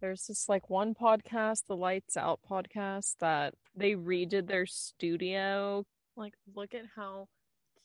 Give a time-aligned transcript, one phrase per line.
[0.00, 5.84] There's this like one podcast, the Lights Out podcast, that they redid their studio.
[6.16, 7.28] Like, look at how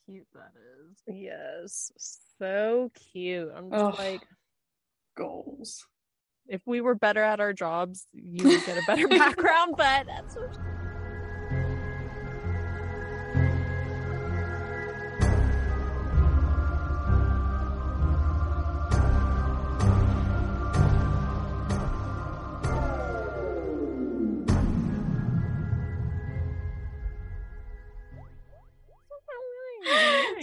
[0.05, 0.97] cute that is.
[1.07, 1.91] Yes,
[2.39, 3.49] so cute.
[3.55, 3.96] I'm just Ugh.
[3.97, 4.21] like,
[5.17, 5.86] Goals.
[6.47, 9.75] if we were better at our jobs, you would get a better background.
[9.77, 10.53] But that's what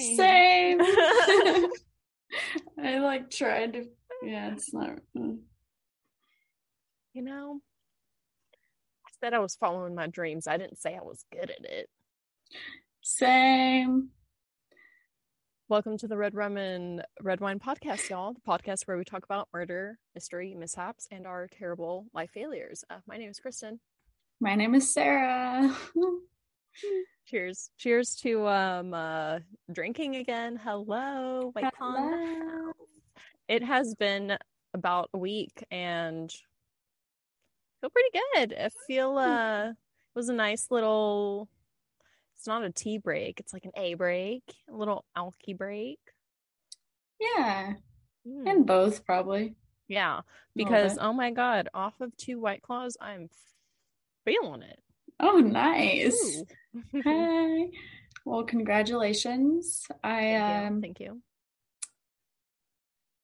[0.02, 0.80] Same.
[2.82, 3.84] I like tried to.
[4.24, 4.98] Yeah, it's not.
[5.16, 5.38] mm.
[7.12, 7.60] you know,
[9.06, 10.48] I said I was following my dreams.
[10.48, 11.88] I didn't say I was good at it.
[13.00, 14.08] Same.
[15.68, 18.34] Welcome to the Red Rum and Red Wine podcast, y'all.
[18.34, 22.84] The podcast where we talk about murder, mystery, mishaps, and our terrible life failures.
[22.90, 23.78] Uh, my name is Kristen.
[24.40, 25.72] My name is Sarah.
[27.26, 27.70] Cheers.
[27.78, 29.38] Cheers to um uh
[29.72, 30.56] drinking again.
[30.56, 31.50] Hello.
[31.52, 32.72] White Claw Hello.
[33.48, 34.36] It has been
[34.74, 38.54] about a week and I feel pretty good.
[38.58, 39.76] I feel uh it
[40.14, 41.48] was a nice little
[42.36, 45.98] it's not a tea break, it's like an A break, a little alky break.
[47.20, 47.74] Yeah,
[48.26, 48.48] Mm.
[48.48, 49.56] and both probably.
[49.88, 50.20] Yeah,
[50.54, 53.28] because oh my god, off of two white claws, I'm
[54.24, 54.78] feeling it.
[55.22, 56.42] Oh, nice.
[57.04, 57.70] Hey.
[58.24, 59.84] Well, congratulations.
[60.04, 60.66] I Thank you.
[60.68, 61.22] um Thank you.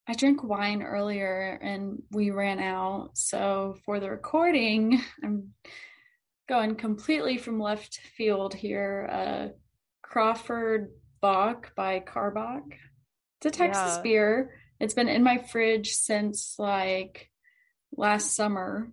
[0.09, 3.11] I drank wine earlier and we ran out.
[3.15, 5.53] So for the recording, I'm
[6.49, 9.09] going completely from left field here.
[9.09, 9.49] Uh,
[10.03, 12.73] Crawford Bock by Karbach.
[13.41, 14.03] It's a Texas Yeah.
[14.03, 14.51] beer.
[14.81, 17.31] It's been in my fridge since like
[17.97, 18.91] last summer.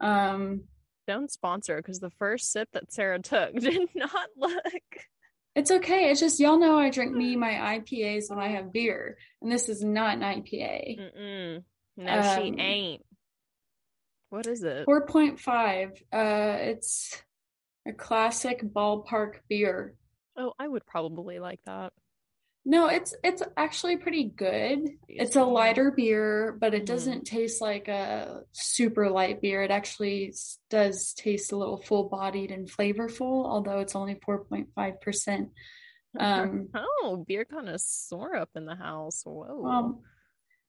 [0.00, 0.64] Um,
[1.06, 4.62] Don't sponsor because the first sip that Sarah took did not look.
[5.54, 6.10] it's okay.
[6.10, 9.68] It's just y'all know I drink me my IPAs when I have beer, and this
[9.68, 10.98] is not an IPA.
[10.98, 11.64] Mm-mm.
[11.96, 13.02] No, she Um, ain't.
[14.30, 14.86] What is it?
[14.86, 15.92] 4.5.
[16.12, 17.22] Uh, it's
[17.86, 19.94] a classic ballpark beer.
[20.36, 21.92] Oh, I would probably like that.
[22.66, 24.88] No, it's it's actually pretty good.
[25.06, 26.86] It's a lighter beer, but it Mhm.
[26.86, 29.62] doesn't taste like a super light beer.
[29.62, 30.32] It actually
[30.70, 35.50] does taste a little full-bodied and flavorful, although it's only 4.5%.
[36.18, 39.22] Um, oh, beer connoisseur up in the house.
[39.24, 39.60] Whoa.
[39.60, 40.02] well,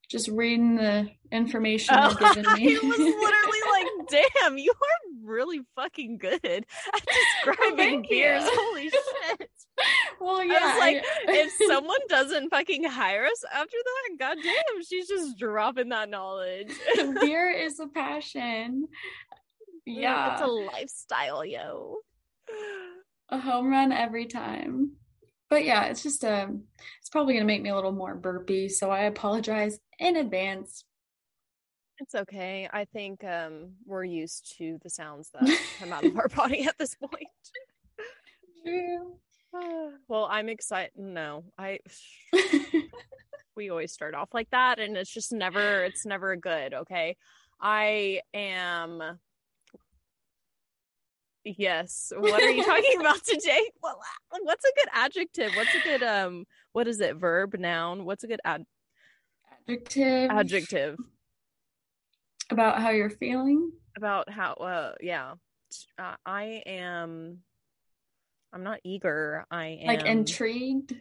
[0.10, 2.76] just reading the information Oh, giving me.
[2.76, 3.88] I was literally like,
[4.36, 6.66] damn, you are really fucking good at
[7.46, 8.44] describing beers.
[8.46, 9.50] Holy shit.
[10.26, 10.60] Well, yeah.
[10.62, 11.04] I was like, I-
[11.46, 16.72] if someone doesn't fucking hire us after that, goddamn, she's just dropping that knowledge.
[17.22, 18.88] beer is a passion.
[19.86, 20.34] Yeah.
[20.34, 21.98] It's a lifestyle, yo.
[23.30, 24.94] a home run every time.
[25.50, 26.64] But yeah, it's just um
[27.00, 30.86] it's probably gonna make me a little more burpy, so I apologize in advance.
[32.00, 32.68] It's okay.
[32.74, 36.78] I think um we're used to the sounds that come out of our body at
[36.80, 37.28] this point.
[40.08, 40.92] well, I'm excited.
[40.96, 41.80] No, I
[43.56, 47.16] we always start off like that and it's just never it's never good, okay?
[47.60, 49.20] I am
[51.48, 52.12] Yes.
[52.18, 53.70] What are you talking about today?
[53.84, 54.00] Well,
[54.42, 55.54] what's a good adjective?
[55.56, 57.16] What's a good um what is it?
[57.18, 58.04] Verb, noun?
[58.06, 58.66] What's a good ad-
[59.68, 60.98] Adjective adjective?
[62.52, 63.72] about how you're feeling.
[63.98, 65.34] about how uh yeah
[65.98, 67.40] uh, i am
[68.56, 69.46] i'm not eager.
[69.52, 70.96] I am Like intrigued.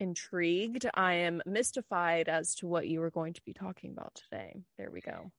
[0.00, 0.86] intrigued.
[0.94, 4.62] I am mystified as to what you were going to be talking about today.
[4.78, 5.32] There we go.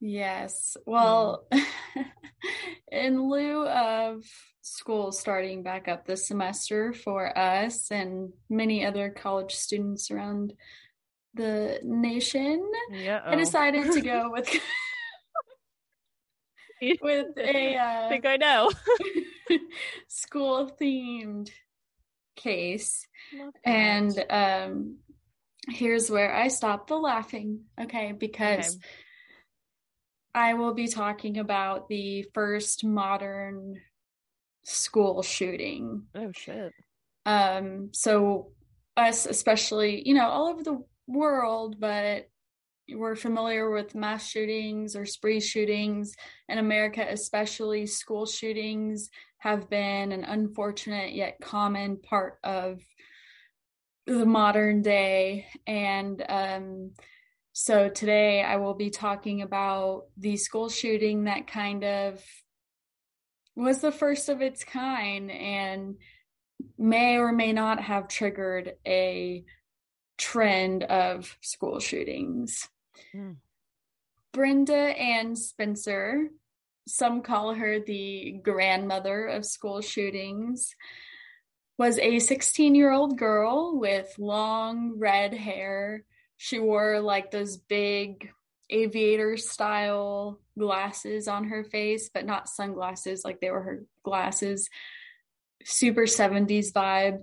[0.00, 0.76] Yes.
[0.86, 1.46] Well,
[2.92, 4.22] in lieu of
[4.60, 10.52] school starting back up this semester for us and many other college students around
[11.34, 14.48] the nation, yeah I decided to go with
[17.02, 18.70] with a i uh, think i know
[20.08, 21.50] school themed
[22.36, 23.06] case.
[23.64, 24.98] And um
[25.68, 28.12] here's where I stop the laughing, okay?
[28.12, 28.86] Because Okay.
[30.34, 33.80] I will be talking about the first modern
[34.62, 36.04] school shooting.
[36.14, 36.72] oh shit
[37.26, 38.52] Um so
[38.96, 42.26] us especially, you know, all over the world, but
[42.92, 46.14] we're familiar with mass shootings or spree shootings
[46.48, 52.80] in America, especially school shootings have been an unfortunate yet common part of
[54.06, 55.46] the modern day.
[55.66, 56.92] And um,
[57.52, 62.24] So today I will be talking about the school shooting that kind of
[63.56, 65.96] was the first of its kind and
[66.78, 69.44] may or may not have triggered a
[70.16, 72.68] trend of school shootings.
[73.14, 73.36] Mm.
[74.32, 76.30] Brenda Ann Spencer,
[76.90, 80.74] some call her the grandmother of school shootings,
[81.78, 86.04] was a 16 year old girl with long red hair.
[86.36, 88.30] She wore like those big
[88.68, 94.68] aviator style glasses on her face, but not sunglasses like they were her glasses.
[95.64, 97.22] Super 70s vibe.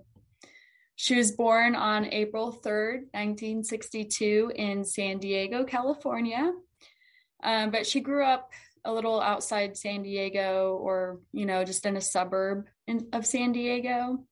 [0.95, 6.51] She was born on April 3rd, 1962, in San Diego, California.
[7.43, 8.49] Um, but she grew up
[8.85, 13.51] a little outside San Diego or, you know, just in a suburb in, of San
[13.51, 14.25] Diego.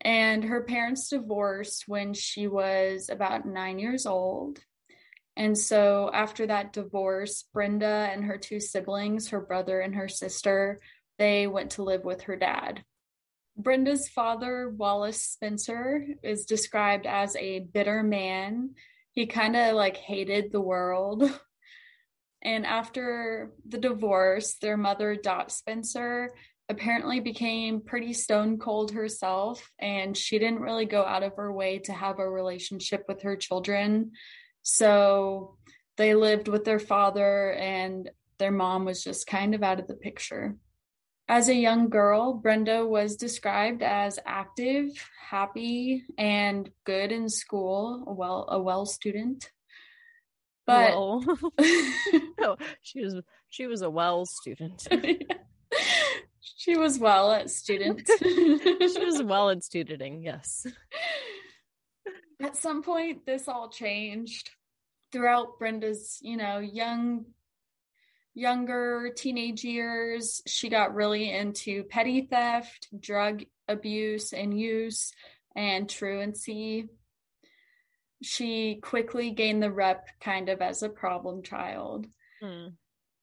[0.00, 4.60] And her parents divorced when she was about nine years old.
[5.36, 10.80] And so after that divorce, Brenda and her two siblings, her brother and her sister,
[11.18, 12.84] they went to live with her dad.
[13.56, 18.70] Brenda's father, Wallace Spencer, is described as a bitter man.
[19.12, 21.30] He kind of like hated the world.
[22.44, 26.30] And after the divorce, their mother, Dot Spencer,
[26.68, 29.70] apparently became pretty stone cold herself.
[29.78, 33.36] And she didn't really go out of her way to have a relationship with her
[33.36, 34.12] children.
[34.62, 35.56] So
[35.96, 39.94] they lived with their father, and their mom was just kind of out of the
[39.94, 40.56] picture.
[41.28, 44.90] As a young girl, Brenda was described as active,
[45.30, 49.50] happy, and good in school, a well a well student.
[50.66, 50.94] But
[52.40, 53.16] no, she was
[53.50, 54.86] she was a well student.
[56.40, 58.08] she was well at student.
[58.18, 60.66] she was well at studenting, yes.
[62.42, 64.50] At some point this all changed
[65.12, 67.26] throughout Brenda's, you know, young
[68.34, 75.12] younger teenage years, she got really into petty theft, drug abuse and use,
[75.54, 76.88] and truancy.
[78.24, 82.06] She quickly gained the rep kind of as a problem child.
[82.40, 82.68] Hmm.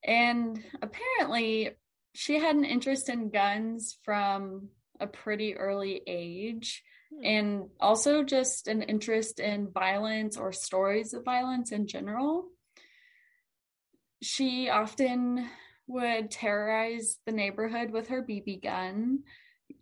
[0.04, 1.70] And apparently,
[2.14, 4.68] she had an interest in guns from
[5.00, 6.82] a pretty early age
[7.12, 7.24] hmm.
[7.24, 12.48] and also just an interest in violence or stories of violence in general
[14.22, 15.48] she often
[15.88, 19.24] would terrorize the neighborhood with her BB gun,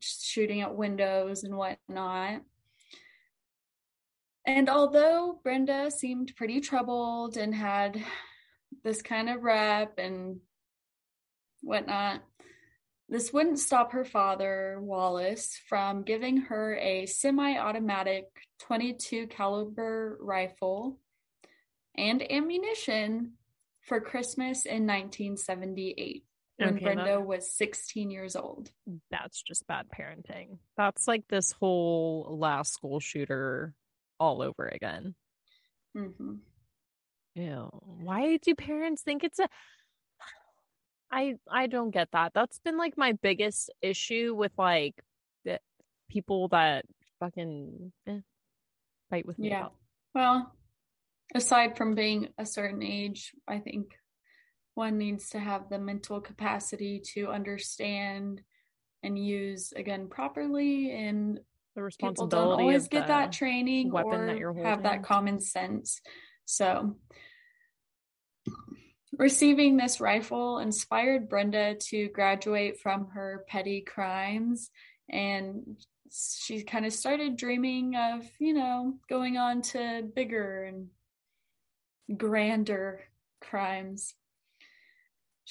[0.00, 2.40] shooting at windows and whatnot.
[4.46, 8.02] And although Brenda seemed pretty troubled and had
[8.82, 10.40] this kind of rep and
[11.62, 12.22] whatnot,
[13.08, 18.26] this wouldn't stop her father, Wallace, from giving her a semi-automatic
[18.60, 20.98] 22 caliber rifle
[21.96, 23.32] and ammunition
[23.82, 26.25] for Christmas in 1978
[26.58, 28.70] when okay, Brenda that, was 16 years old.
[29.10, 30.58] That's just bad parenting.
[30.76, 33.75] That's like this whole last school shooter
[34.20, 35.14] all over again.
[35.96, 36.34] Mm-hmm.
[37.34, 37.70] Ew.
[37.82, 39.49] Why do parents think it's a
[41.11, 42.32] I I don't get that.
[42.34, 44.94] That's been like my biggest issue with like
[45.44, 45.58] the
[46.08, 46.84] people that
[47.19, 48.20] fucking eh,
[49.11, 49.49] fight with me.
[49.49, 49.61] Yeah.
[49.61, 49.75] About.
[50.14, 50.55] Well,
[51.34, 53.87] aside from being a certain age, I think
[54.75, 58.42] one needs to have the mental capacity to understand
[59.02, 61.40] and use again properly and
[61.80, 66.00] the responsibility people don't always get that training or that have that common sense
[66.44, 66.96] so
[69.18, 74.70] receiving this rifle inspired brenda to graduate from her petty crimes
[75.08, 75.76] and
[76.12, 80.88] she kind of started dreaming of you know going on to bigger and
[82.16, 83.00] grander
[83.40, 84.14] crimes.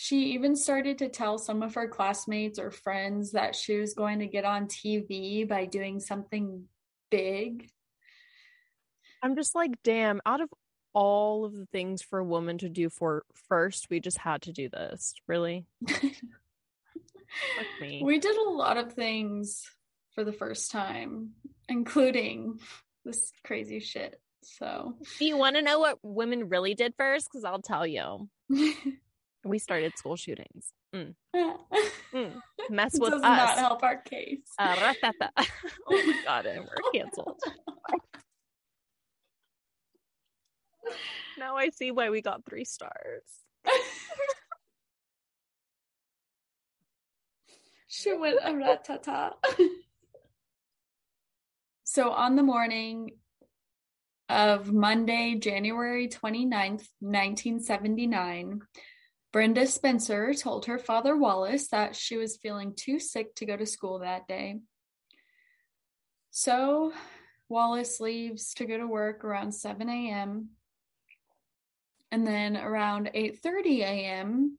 [0.01, 4.19] She even started to tell some of her classmates or friends that she was going
[4.19, 6.63] to get on TV by doing something
[7.11, 7.69] big.
[9.21, 10.47] I'm just like, damn, out of
[10.93, 14.53] all of the things for a woman to do for first, we just had to
[14.53, 15.15] do this.
[15.27, 15.65] Really?
[15.85, 16.13] Fuck
[17.81, 18.01] me.
[18.01, 19.69] We did a lot of things
[20.15, 21.31] for the first time,
[21.67, 22.61] including
[23.03, 24.21] this crazy shit.
[24.43, 27.27] So, do you want to know what women really did first?
[27.29, 28.29] Because I'll tell you.
[29.43, 30.73] we started school shootings.
[30.93, 31.13] Mm.
[32.13, 32.33] mm.
[32.69, 33.37] Mess with Does us.
[33.37, 34.39] not help our case.
[34.57, 35.43] Uh, oh
[35.89, 37.39] my god, and we're canceled.
[41.37, 43.23] now I see why we got three stars.
[47.87, 49.33] she went a ratata.
[51.83, 53.11] so on the morning
[54.29, 58.61] of Monday, January 29th, 1979,
[59.31, 63.65] Brenda Spencer told her father Wallace that she was feeling too sick to go to
[63.65, 64.59] school that day.
[66.31, 66.93] So
[67.47, 70.49] Wallace leaves to go to work around 7 a.m.
[72.11, 74.57] And then around 8:30 a.m.,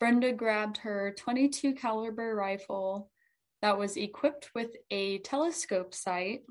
[0.00, 3.10] Brenda grabbed her 22 caliber rifle
[3.60, 6.42] that was equipped with a telescope sight.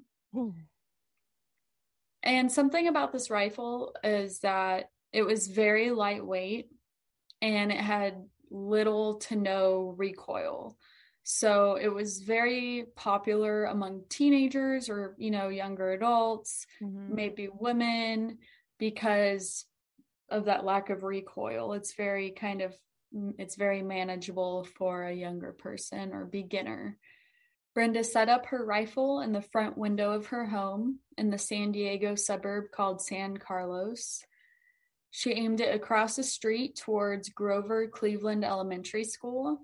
[2.23, 6.69] And something about this rifle is that it was very lightweight
[7.43, 10.77] and it had little to no recoil.
[11.23, 17.13] So it was very popular among teenagers or, you know, younger adults, mm-hmm.
[17.13, 18.38] maybe women,
[18.79, 19.65] because
[20.29, 21.73] of that lack of recoil.
[21.73, 22.73] It's very kind of
[23.38, 26.97] it's very manageable for a younger person or beginner.
[27.75, 31.71] Brenda set up her rifle in the front window of her home in the San
[31.71, 34.23] Diego suburb called San Carlos.
[35.15, 39.62] She aimed it across the street towards Grover Cleveland Elementary School,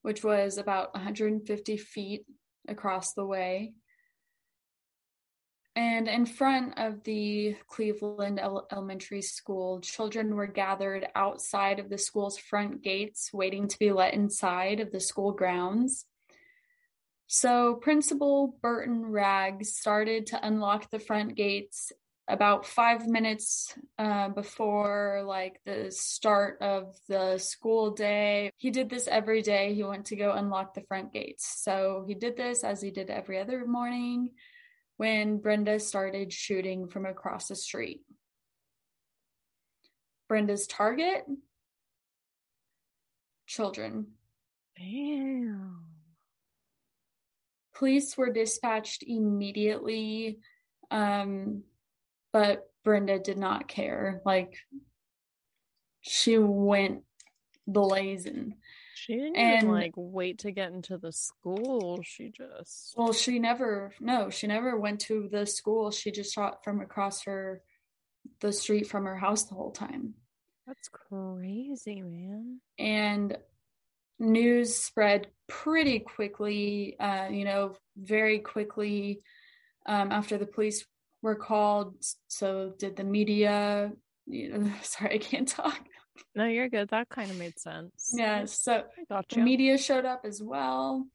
[0.00, 2.24] which was about 150 feet
[2.66, 3.74] across the way.
[5.76, 12.38] And in front of the Cleveland Elementary School, children were gathered outside of the school's
[12.38, 16.06] front gates, waiting to be let inside of the school grounds.
[17.26, 21.92] So, Principal Burton Rags started to unlock the front gates
[22.30, 28.52] about five minutes uh, before like the start of the school day.
[28.56, 29.74] He did this every day.
[29.74, 31.62] He went to go unlock the front gates.
[31.62, 34.30] So he did this as he did every other morning
[34.96, 38.02] when brenda started shooting from across the street.
[40.28, 41.24] Brenda's target?
[43.46, 44.08] Children.
[44.78, 45.84] Damn.
[47.74, 50.38] Police were dispatched immediately
[50.90, 51.64] um,
[52.32, 54.20] but Brenda did not care.
[54.24, 54.56] Like
[56.00, 57.02] she went
[57.66, 58.54] blazing.
[58.94, 62.00] She didn't and, even like wait to get into the school.
[62.04, 65.90] She just well, she never no, she never went to the school.
[65.90, 67.62] She just shot from across her
[68.40, 70.14] the street from her house the whole time.
[70.66, 72.60] That's crazy, man.
[72.78, 73.36] And
[74.18, 79.22] news spread pretty quickly, uh, you know, very quickly
[79.86, 80.84] um, after the police
[81.22, 81.94] were called.
[82.28, 83.92] So did the media.
[84.26, 85.80] You know, sorry, I can't talk.
[86.34, 86.88] No, you're good.
[86.88, 88.12] That kind of made sense.
[88.14, 88.44] Yeah.
[88.44, 89.36] So gotcha.
[89.36, 91.06] the media showed up as well.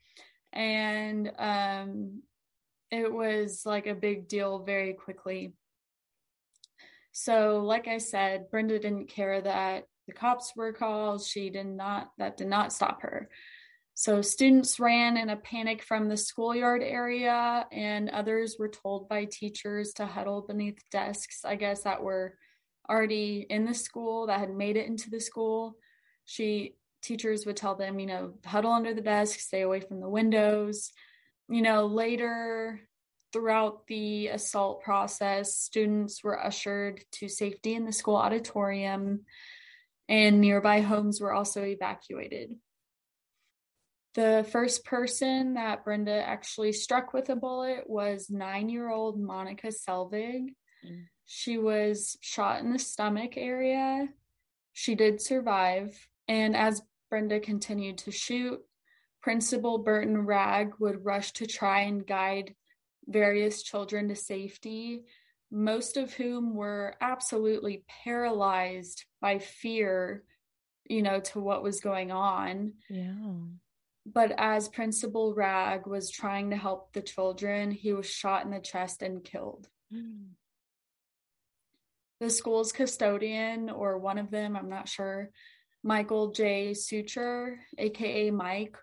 [0.52, 2.22] And um,
[2.92, 5.54] it was like a big deal very quickly.
[7.12, 11.24] So, like I said, Brenda didn't care that the cops were called.
[11.24, 13.30] She did not, that did not stop her.
[13.98, 19.24] So students ran in a panic from the schoolyard area, and others were told by
[19.24, 22.38] teachers to huddle beneath desks, I guess, that were
[22.90, 25.78] already in the school that had made it into the school.
[26.26, 30.10] She teachers would tell them, you know, huddle under the desk, stay away from the
[30.10, 30.92] windows.
[31.48, 32.82] You know, later
[33.32, 39.22] throughout the assault process, students were ushered to safety in the school auditorium,
[40.10, 42.56] and nearby homes were also evacuated.
[44.16, 49.68] The first person that Brenda actually struck with a bullet was nine year old Monica
[49.68, 50.54] Selvig.
[50.86, 51.06] Mm.
[51.26, 54.08] She was shot in the stomach area.
[54.72, 56.08] She did survive.
[56.30, 58.62] And as Brenda continued to shoot,
[59.22, 62.56] Principal Burton Wragg would rush to try and guide
[63.08, 65.02] various children to safety,
[65.52, 70.24] most of whom were absolutely paralyzed by fear,
[70.86, 72.74] you know, to what was going on.
[72.90, 73.14] Yeah.
[74.06, 78.60] But as Principal Wragg was trying to help the children, he was shot in the
[78.60, 79.68] chest and killed.
[79.94, 80.30] Mm.
[82.20, 85.32] The school's custodian, or one of them, I'm not sure,
[85.84, 86.72] Michael J.
[86.72, 88.78] Suchar, aka Mike,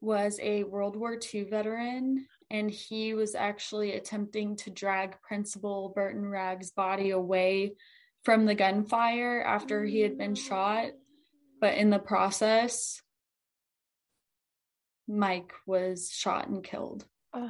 [0.00, 6.26] was a World War II veteran, and he was actually attempting to drag Principal Burton
[6.26, 7.74] Wragg's body away
[8.24, 10.92] from the gunfire after he had been shot.
[11.60, 13.01] But in the process,
[15.12, 17.04] Mike was shot and killed.
[17.32, 17.48] Uh,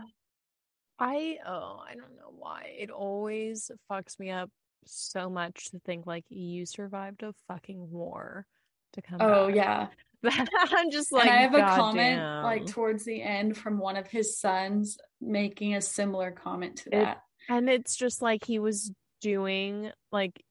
[0.99, 2.75] I oh, I don't know why.
[2.79, 4.51] It always fucks me up
[4.85, 8.47] so much to think like you survived a fucking war
[8.95, 9.57] to come Oh back.
[9.57, 9.87] yeah.
[10.55, 12.45] I'm just like and I have a comment damn.
[12.45, 17.23] like towards the end from one of his sons making a similar comment to that.
[17.49, 20.45] It, and it's just like he was doing like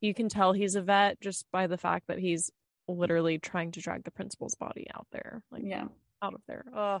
[0.00, 2.50] you can tell he's a vet just by the fact that he's
[2.88, 5.42] literally trying to drag the principal's body out there.
[5.52, 5.84] Like yeah
[6.22, 6.64] out of there.
[6.74, 7.00] Oh.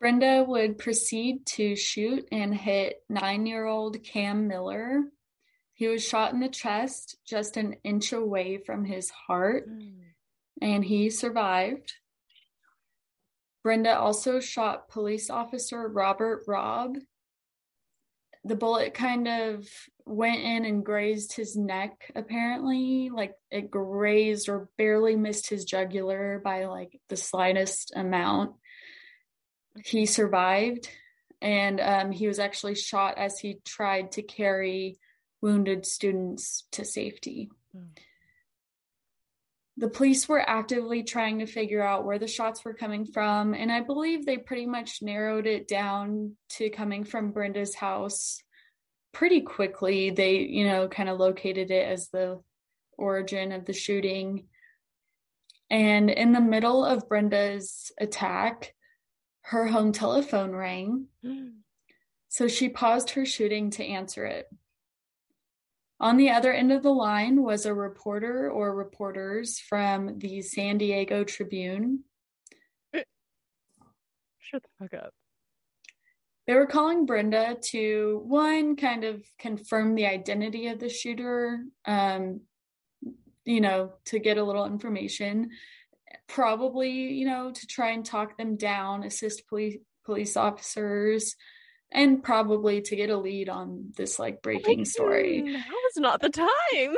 [0.00, 5.02] Brenda would proceed to shoot and hit nine year old Cam Miller.
[5.74, 9.92] He was shot in the chest just an inch away from his heart, mm.
[10.60, 11.94] and he survived.
[13.62, 16.96] Brenda also shot police officer Robert Robb.
[18.44, 19.68] The bullet kind of
[20.08, 23.10] went in and grazed his neck, apparently.
[23.10, 28.54] Like it grazed or barely missed his jugular by like the slightest amount
[29.84, 30.88] he survived
[31.40, 34.98] and um, he was actually shot as he tried to carry
[35.40, 37.50] wounded students to safety.
[37.76, 37.98] Mm.
[39.76, 43.70] The police were actively trying to figure out where the shots were coming from, and
[43.70, 48.42] I believe they pretty much narrowed it down to coming from Brenda's house
[49.12, 50.10] pretty quickly.
[50.10, 52.40] They, you know, kind of located it as the
[52.96, 54.46] origin of the shooting.
[55.70, 58.74] And in the middle of Brenda's attack,
[59.42, 61.06] her home telephone rang.
[62.28, 64.46] so she paused her shooting to answer it.
[66.00, 70.78] On the other end of the line was a reporter or reporters from the San
[70.78, 72.04] Diego Tribune.
[72.94, 73.02] Eh.
[74.38, 75.12] Shut the fuck up.
[76.48, 82.40] They were calling Brenda to one kind of confirm the identity of the shooter, um,
[83.44, 85.50] you know, to get a little information,
[86.26, 91.34] probably you know to try and talk them down assist police police officers
[91.90, 95.40] and probably to get a lead on this like breaking story.
[95.40, 96.48] that was not the time.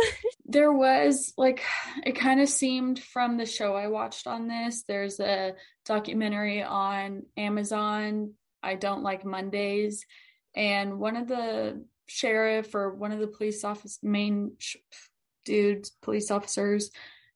[0.46, 1.62] There was like
[2.04, 5.54] it kind of seemed from the show i watched on this there's a
[5.86, 10.04] documentary on amazon i don't like mondays
[10.54, 14.76] and one of the sheriff or one of the police office main sh-
[15.44, 16.90] dudes police officers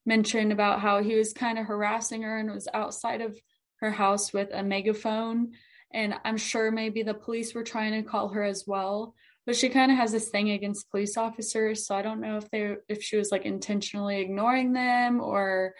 [0.05, 3.37] mentioned about how he was kind of harassing her and was outside of
[3.77, 5.51] her house with a megaphone.
[5.93, 9.15] And I'm sure maybe the police were trying to call her as well.
[9.45, 11.85] But she kind of has this thing against police officers.
[11.85, 15.75] So I don't know if they if she was like intentionally ignoring them or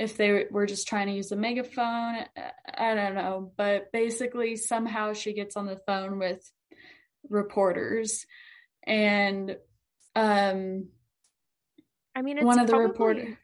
[0.00, 2.24] if they were just trying to use a megaphone.
[2.74, 3.52] I don't know.
[3.54, 6.50] But basically somehow she gets on the phone with
[7.28, 8.24] reporters
[8.86, 9.56] and
[10.16, 10.88] um
[12.16, 13.36] I mean, it's one of the reporters.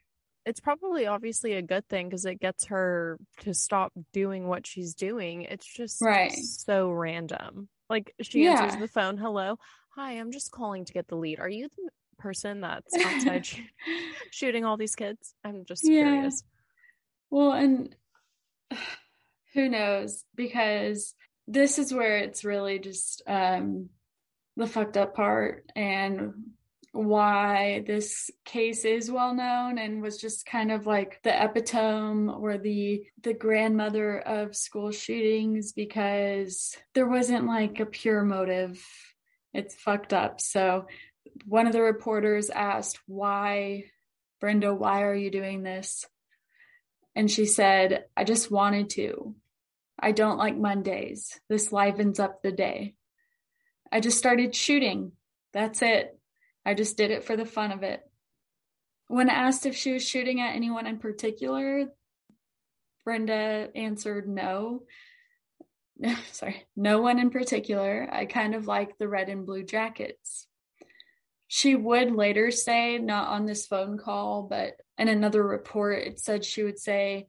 [0.46, 4.94] It's probably obviously a good thing because it gets her to stop doing what she's
[4.94, 5.42] doing.
[5.42, 6.32] It's just right.
[6.32, 7.68] so random.
[7.90, 8.62] Like she yeah.
[8.62, 9.58] answers the phone, "Hello,
[9.90, 11.38] hi, I'm just calling to get the lead.
[11.38, 13.60] Are you the person that's outside sh-
[14.30, 16.04] shooting all these kids?" I'm just yeah.
[16.04, 16.42] curious.
[17.30, 17.94] Well, and
[19.54, 21.14] who knows because
[21.48, 23.88] this is where it's really just um
[24.56, 26.32] the fucked up part and
[26.92, 32.56] why this case is well known and was just kind of like the epitome or
[32.56, 38.82] the the grandmother of school shootings because there wasn't like a pure motive
[39.52, 40.86] it's fucked up so
[41.44, 43.84] one of the reporters asked why
[44.40, 46.06] brenda why are you doing this
[47.14, 49.34] and she said i just wanted to
[49.98, 52.94] i don't like mondays this livens up the day
[53.90, 55.12] i just started shooting
[55.52, 56.16] that's it
[56.66, 58.00] I just did it for the fun of it.
[59.06, 61.86] When asked if she was shooting at anyone in particular,
[63.04, 64.82] Brenda answered no.
[66.32, 68.08] Sorry, no one in particular.
[68.10, 70.48] I kind of like the red and blue jackets.
[71.48, 76.44] She would later say, not on this phone call, but in another report, it said
[76.44, 77.28] she would say,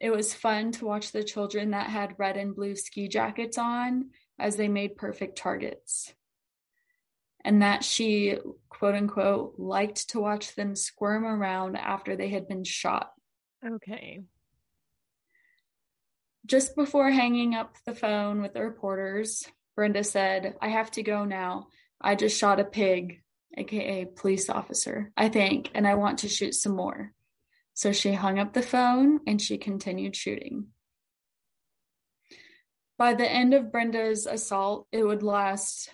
[0.00, 4.10] it was fun to watch the children that had red and blue ski jackets on
[4.38, 6.14] as they made perfect targets
[7.44, 8.36] and that she,
[8.68, 13.12] quote unquote, liked to watch them squirm around after they had been shot.
[13.66, 14.20] Okay.
[16.46, 21.24] Just before hanging up the phone with the reporters, Brenda said, I have to go
[21.24, 21.68] now.
[22.00, 23.22] I just shot a pig,
[23.56, 27.12] aka police officer, I think, and I want to shoot some more.
[27.74, 30.68] So she hung up the phone and she continued shooting.
[32.98, 35.88] By the end of Brenda's assault, it would last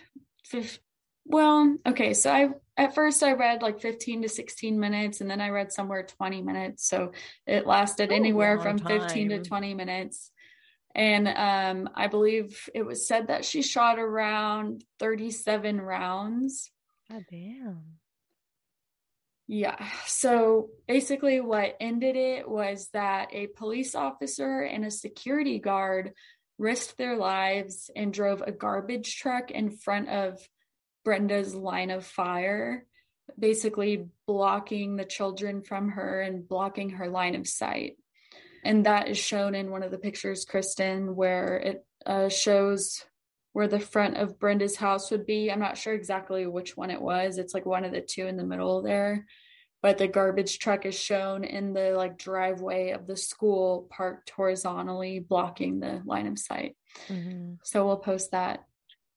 [1.26, 2.12] well, okay.
[2.14, 5.72] So I at first I read like 15 to 16 minutes and then I read
[5.72, 6.88] somewhere 20 minutes.
[6.88, 7.12] So
[7.46, 9.00] it lasted oh, anywhere from time.
[9.00, 10.30] 15 to 20 minutes.
[10.94, 16.70] And um I believe it was said that she shot around 37 rounds.
[17.10, 17.98] God damn.
[19.46, 19.76] Yeah.
[20.06, 26.12] So basically, what ended it was that a police officer and a security guard
[26.58, 30.40] risked their lives and drove a garbage truck in front of
[31.04, 32.86] Brenda's line of fire,
[33.38, 37.96] basically blocking the children from her and blocking her line of sight.
[38.64, 43.04] and that is shown in one of the pictures, Kristen, where it uh, shows
[43.54, 45.50] where the front of Brenda's house would be.
[45.50, 47.38] I'm not sure exactly which one it was.
[47.38, 49.26] It's like one of the two in the middle there.
[49.80, 55.20] But the garbage truck is shown in the like driveway of the school parked horizontally,
[55.20, 56.76] blocking the line of sight.
[57.08, 57.54] Mm-hmm.
[57.62, 58.64] So we'll post that.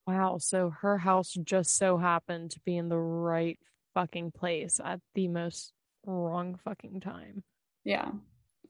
[0.06, 0.38] Wow.
[0.40, 3.58] So her house just so happened to be in the right
[3.96, 5.74] fucking place at the most
[6.06, 7.44] wrong fucking time.
[7.84, 8.12] Yeah.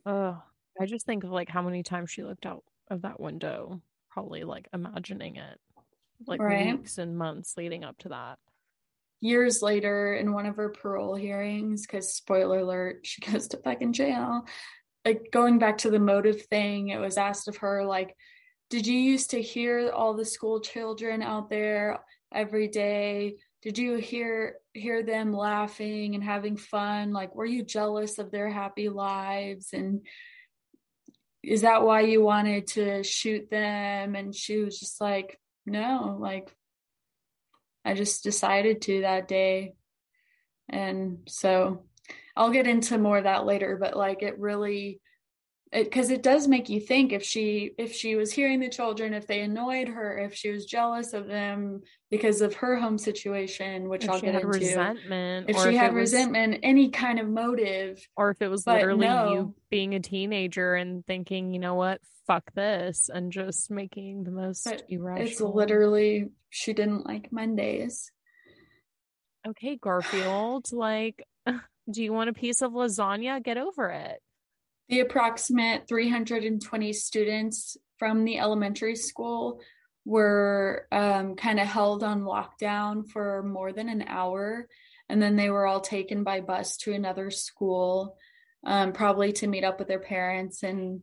[0.06, 0.42] Oh,
[0.80, 3.82] I just think of like how many times she looked out of that window
[4.18, 5.60] probably like imagining it
[6.26, 6.76] like right.
[6.76, 8.40] weeks and months leading up to that.
[9.22, 13.94] Years later in one of her parole hearings because spoiler alert she goes to fucking
[13.94, 14.48] jail.
[15.06, 18.16] Like going back to the motive thing it was asked of her like
[18.72, 22.00] did you used to hear all the school children out there
[22.34, 23.36] every day?
[23.62, 27.14] Did you hear hear them laughing and having fun?
[27.14, 29.74] Like were you jealous of their happy lives?
[29.74, 30.02] And
[31.48, 34.16] is that why you wanted to shoot them?
[34.16, 36.56] And she was just like no like
[37.84, 39.74] i just decided to that day.
[40.70, 41.84] And so
[42.36, 45.02] i'll get into more of that later but like it really
[45.72, 49.14] because it, it, does make you think if she if she was hearing the children
[49.14, 53.90] if they annoyed her if she was jealous of them because of her home situation
[53.90, 54.48] which if i'll get into.
[54.48, 58.06] resentment if she if had was, resentment any kind of motive.
[58.16, 62.02] Or if it was literally no, you being a teenager and thinking you know what?
[62.26, 68.12] Fuck this and just making the most irrational it's literally she didn't like mondays.
[69.48, 71.26] Okay garfield like
[71.92, 73.42] do you want a piece of lasagna?
[73.44, 74.22] Get over it
[74.90, 79.60] the approximate 320 students from the elementary school
[80.06, 84.68] were um, kind of held on lockdown for more than an hour.
[85.10, 88.16] And then they were all taken by bus to another school,
[88.66, 91.02] um, probably to meet up with their parents and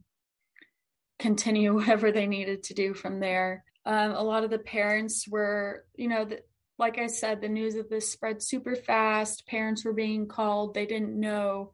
[1.18, 3.64] continue whatever they needed to do from there.
[3.84, 6.40] Um, a lot of the parents were, you know, the,
[6.78, 9.46] like I said, the news of this spread super fast.
[9.46, 10.74] Parents were being called.
[10.74, 11.72] They didn't know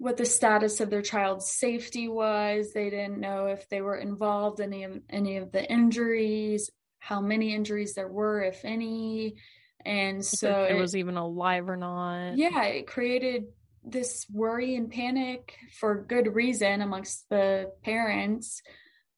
[0.00, 2.72] what the status of their child's safety was.
[2.72, 7.20] They didn't know if they were involved in any of, any of the injuries, how
[7.20, 9.36] many injuries there were, if any.
[9.84, 12.38] And so it, it was even alive or not.
[12.38, 13.48] Yeah, it created
[13.84, 18.62] this worry and panic for good reason amongst the parents.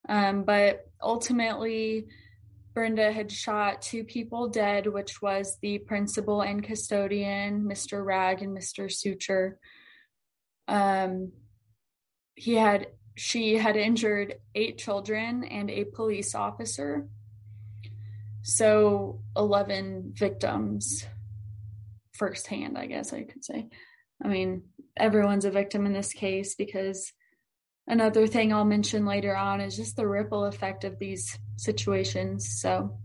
[0.09, 2.09] Um, but ultimately,
[2.75, 8.05] Brenda had shot two people dead, which was the principal and custodian, Mr.
[8.05, 8.91] Wragg and Mr.
[8.91, 9.59] Suchar
[10.69, 11.33] um,
[12.35, 17.09] he had she had injured eight children and a police officer.
[18.43, 21.07] So 11 victims
[22.13, 23.69] firsthand, I guess I could say.
[24.23, 24.63] I mean,
[24.97, 27.13] everyone's a victim in this case because
[27.87, 32.61] another thing I'll mention later on is just the ripple effect of these situations.
[32.61, 32.99] So,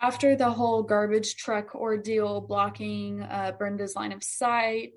[0.00, 4.92] after the whole garbage truck ordeal blocking uh, Brenda's line of sight,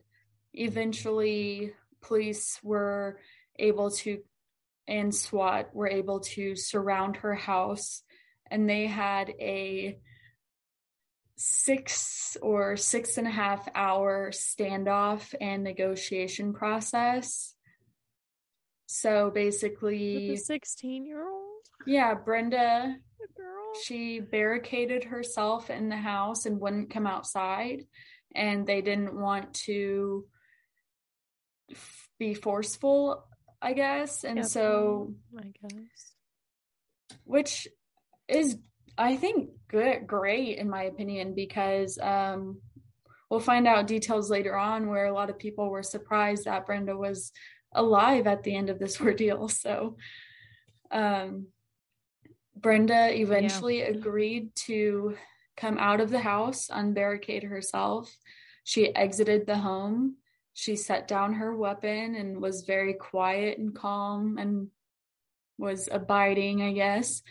[0.54, 3.20] eventually police were
[3.60, 4.20] able to,
[4.88, 8.04] and SWAT were able to surround her house,
[8.50, 9.98] and they had a
[11.36, 17.54] six or six and a half hour standoff and negotiation process.
[18.86, 21.43] So basically, With a 16 year old?
[21.86, 22.98] Yeah, Brenda
[23.82, 27.86] she barricaded herself in the house and wouldn't come outside
[28.36, 30.26] and they didn't want to
[31.72, 33.26] f- be forceful
[33.62, 34.24] i guess.
[34.24, 34.46] And yep.
[34.46, 36.14] so i guess.
[37.24, 37.68] which
[38.28, 38.58] is
[38.98, 42.60] i think good great in my opinion because um
[43.30, 46.96] we'll find out details later on where a lot of people were surprised that brenda
[46.96, 47.32] was
[47.74, 49.48] alive at the end of this ordeal.
[49.50, 49.98] So
[50.92, 51.48] um
[52.64, 53.90] Brenda eventually yeah.
[53.90, 55.16] agreed to
[55.56, 58.18] come out of the house, unbarricade herself.
[58.64, 60.16] She exited the home.
[60.54, 64.70] She set down her weapon and was very quiet and calm and
[65.58, 67.22] was abiding, I guess.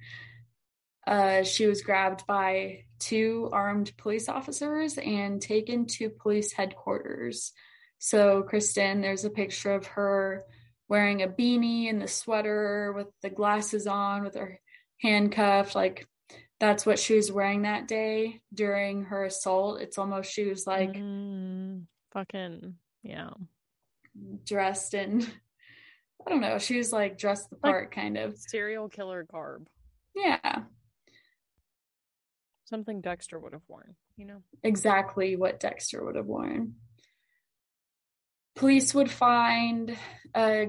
[1.06, 7.52] uh, she was grabbed by two armed police officers and taken to police headquarters.
[7.98, 10.44] So, Kristen, there's a picture of her
[10.92, 14.60] wearing a beanie and the sweater with the glasses on with her
[15.00, 16.06] handcuffed like
[16.60, 19.80] that's what she was wearing that day during her assault.
[19.80, 23.30] It's almost she was like mm, fucking yeah.
[24.44, 25.26] dressed in
[26.26, 28.36] i don't know she was like dressed the part like kind of.
[28.36, 29.66] serial killer garb.
[30.14, 30.58] Yeah.
[32.66, 34.42] Something dexter would have worn you know?
[34.62, 36.74] Exactly what dexter would have worn
[38.56, 39.96] police would find
[40.34, 40.68] a,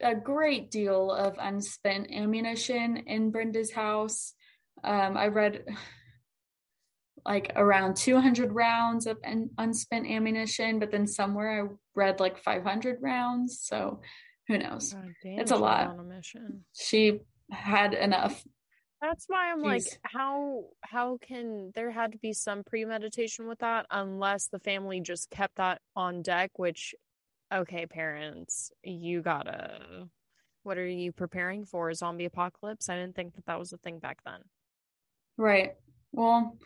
[0.00, 4.34] a great deal of unspent ammunition in Brenda's house.
[4.82, 5.64] Um, I read
[7.24, 9.18] like around 200 rounds of
[9.58, 13.60] unspent ammunition, but then somewhere I read like 500 rounds.
[13.62, 14.00] So
[14.48, 14.94] who knows?
[14.96, 15.96] Oh, it's a lot.
[15.96, 16.38] A.
[16.72, 18.42] She had enough.
[19.00, 19.64] That's why I'm Jeez.
[19.64, 25.00] like, how how can there had to be some premeditation with that unless the family
[25.00, 26.94] just kept that on deck, which
[27.52, 30.08] okay, parents, you gotta
[30.62, 31.88] what are you preparing for?
[31.88, 32.88] A zombie apocalypse?
[32.88, 34.40] I didn't think that that was a thing back then.
[35.38, 35.72] Right.
[36.12, 36.58] Well,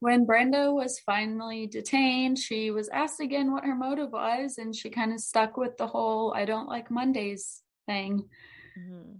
[0.00, 4.90] when Brenda was finally detained, she was asked again what her motive was, and she
[4.90, 8.28] kind of stuck with the whole I don't like Mondays thing.
[8.78, 9.16] Mm-hmm.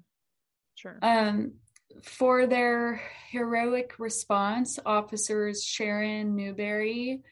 [0.75, 0.99] Sure.
[1.03, 1.55] Um,
[2.03, 3.01] for their
[3.31, 7.23] heroic response, officers Sharon Newberry,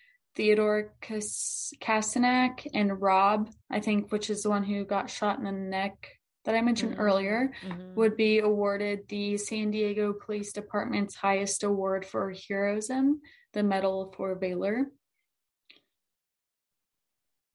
[0.41, 5.53] Theodore Kasanak, and Rob, I think, which is the one who got shot in the
[5.53, 7.01] neck that I mentioned mm-hmm.
[7.03, 7.95] earlier mm-hmm.
[7.97, 13.21] would be awarded the San Diego Police Department's highest award for heroism,
[13.53, 14.87] the Medal for Valor.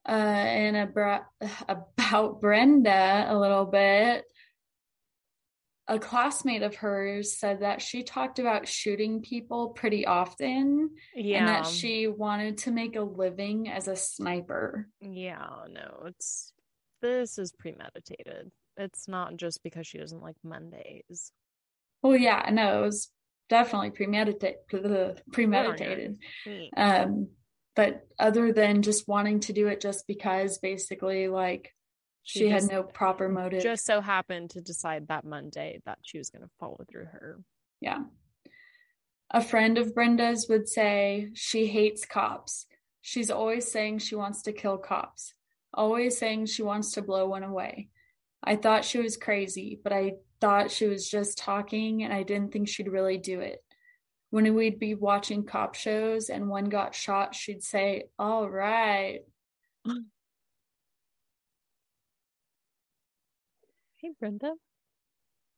[0.07, 1.23] Uh, and about,
[1.67, 4.25] about Brenda a little bit,
[5.87, 11.39] a classmate of hers said that she talked about shooting people pretty often yeah.
[11.39, 14.87] and that she wanted to make a living as a sniper.
[14.99, 16.51] Yeah, no, it's
[17.01, 21.31] this is premeditated it's not just because she doesn't like Mondays.
[22.01, 23.09] Well, yeah, no, it was
[23.49, 25.21] definitely premeditated.
[25.31, 26.17] Premeditated.
[26.75, 27.29] Um,
[27.75, 31.73] but other than just wanting to do it just because, basically, like
[32.25, 33.61] she, she had no proper motive.
[33.61, 37.39] Just so happened to decide that Monday that she was going to follow through her.
[37.79, 37.99] Yeah.
[39.29, 42.65] A friend of Brenda's would say she hates cops.
[43.01, 45.35] She's always saying she wants to kill cops,
[45.71, 47.89] always saying she wants to blow one away.
[48.43, 52.51] I thought she was crazy, but I thought she was just talking and I didn't
[52.51, 53.63] think she'd really do it.
[54.31, 59.19] When we'd be watching cop shows and one got shot, she'd say, All right.
[64.05, 64.53] Hey, Brenda.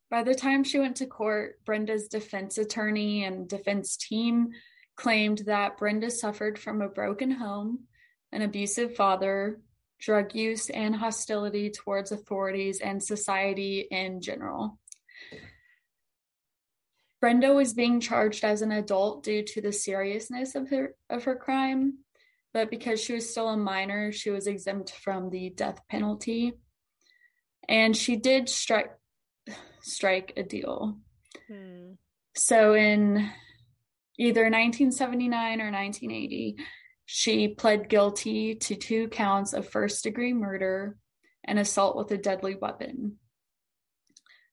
[0.09, 4.51] By the time she went to court, Brenda's defense attorney and defense team
[4.95, 7.87] claimed that Brenda suffered from a broken home,
[8.31, 9.59] an abusive father,
[9.99, 14.79] drug use, and hostility towards authorities and society in general.
[17.19, 21.35] Brenda was being charged as an adult due to the seriousness of her of her
[21.35, 21.97] crime,
[22.53, 26.53] but because she was still a minor, she was exempt from the death penalty.
[27.67, 28.91] And she did strike
[29.81, 30.97] strike a deal.
[31.47, 31.93] Hmm.
[32.35, 33.29] So in
[34.17, 36.57] either 1979 or 1980,
[37.05, 40.97] she pled guilty to two counts of first degree murder
[41.43, 43.17] and assault with a deadly weapon.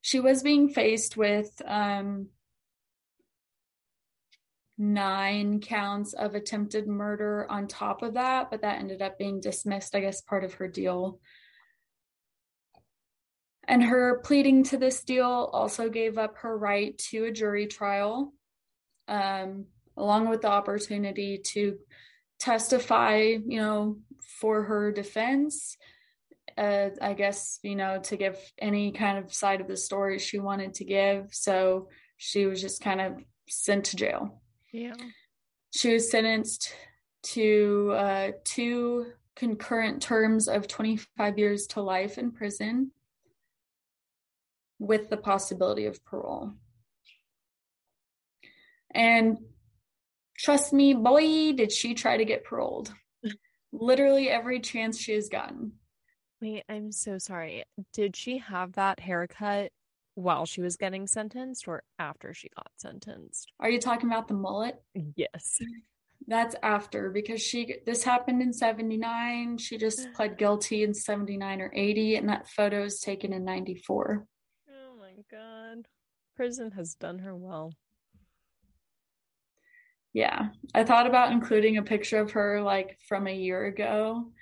[0.00, 2.28] She was being faced with um,
[4.78, 9.94] nine counts of attempted murder on top of that, but that ended up being dismissed,
[9.94, 11.20] I guess, part of her deal.
[13.66, 18.34] And her pleading to this deal also gave up her right to a jury trial,
[19.08, 21.78] um, along with the opportunity to
[22.38, 23.98] testify, you know,
[24.40, 25.76] for her defense.
[26.56, 30.38] Uh, I guess, you know, to give any kind of side of the story she
[30.38, 31.28] wanted to give.
[31.32, 33.14] So she was just kind of
[33.48, 34.40] sent to jail.
[34.72, 34.94] Yeah.
[35.74, 36.72] She was sentenced
[37.24, 42.92] to uh, two concurrent terms of 25 years to life in prison
[44.84, 46.52] with the possibility of parole.
[48.94, 49.38] And
[50.38, 52.92] Trust me, boy, did she try to get paroled.
[53.72, 55.72] Literally every chance she has gotten.
[56.40, 57.64] Wait, I'm so sorry.
[57.92, 59.70] Did she have that haircut
[60.14, 63.52] while she was getting sentenced or after she got sentenced?
[63.60, 64.82] Are you talking about the mullet?
[65.16, 65.58] Yes.
[66.26, 69.58] That's after because she this happened in 79.
[69.58, 74.26] She just pled guilty in 79 or 80 and that photo is taken in 94.
[75.16, 75.86] My god.
[76.34, 77.72] Prison has done her well.
[80.12, 80.48] Yeah.
[80.74, 84.32] I thought about including a picture of her like from a year ago,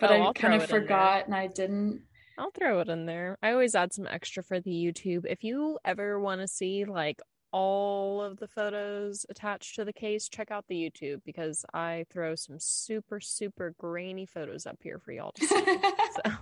[0.00, 2.02] but oh, I kind of forgot and I didn't.
[2.38, 3.36] I'll throw it in there.
[3.42, 5.24] I always add some extra for the YouTube.
[5.28, 7.20] If you ever want to see like
[7.52, 12.34] all of the photos attached to the case, check out the YouTube because I throw
[12.34, 15.64] some super, super grainy photos up here for y'all to see.
[16.24, 16.32] so.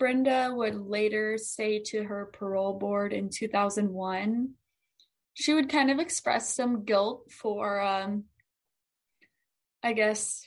[0.00, 4.54] Brenda would later say to her parole board in 2001
[5.34, 8.24] she would kind of express some guilt for um
[9.82, 10.44] I guess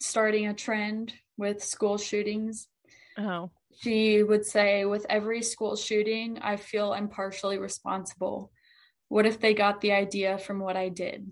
[0.00, 2.68] starting a trend with school shootings.
[3.16, 3.50] Oh.
[3.80, 8.52] She would say, with every school shooting, I feel I'm partially responsible.
[9.08, 11.28] What if they got the idea from what I did?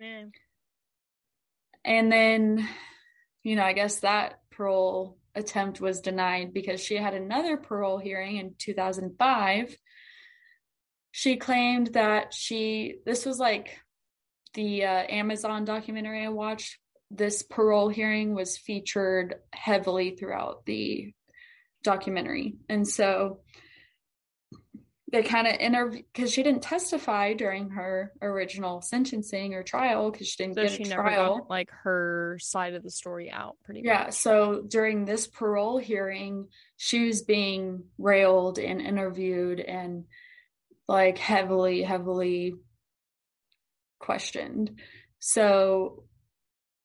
[0.00, 0.24] Yeah.
[1.84, 2.68] And then,
[3.42, 8.36] you know, I guess that parole attempt was denied because she had another parole hearing
[8.36, 9.76] in 2005.
[11.10, 13.78] She claimed that she, this was like
[14.54, 16.78] the uh, Amazon documentary I watched.
[17.10, 21.12] This parole hearing was featured heavily throughout the
[21.82, 22.56] documentary.
[22.68, 23.40] And so
[25.10, 30.28] they kind of interview because she didn't testify during her original sentencing or trial because
[30.28, 31.38] she didn't So get she a never trial.
[31.38, 33.86] got like her side of the story out pretty much.
[33.86, 34.04] Yeah.
[34.04, 34.14] much.
[34.14, 40.04] So during this parole hearing, she was being railed and interviewed and
[40.86, 42.54] like heavily, heavily
[43.98, 44.78] questioned.
[45.20, 46.04] So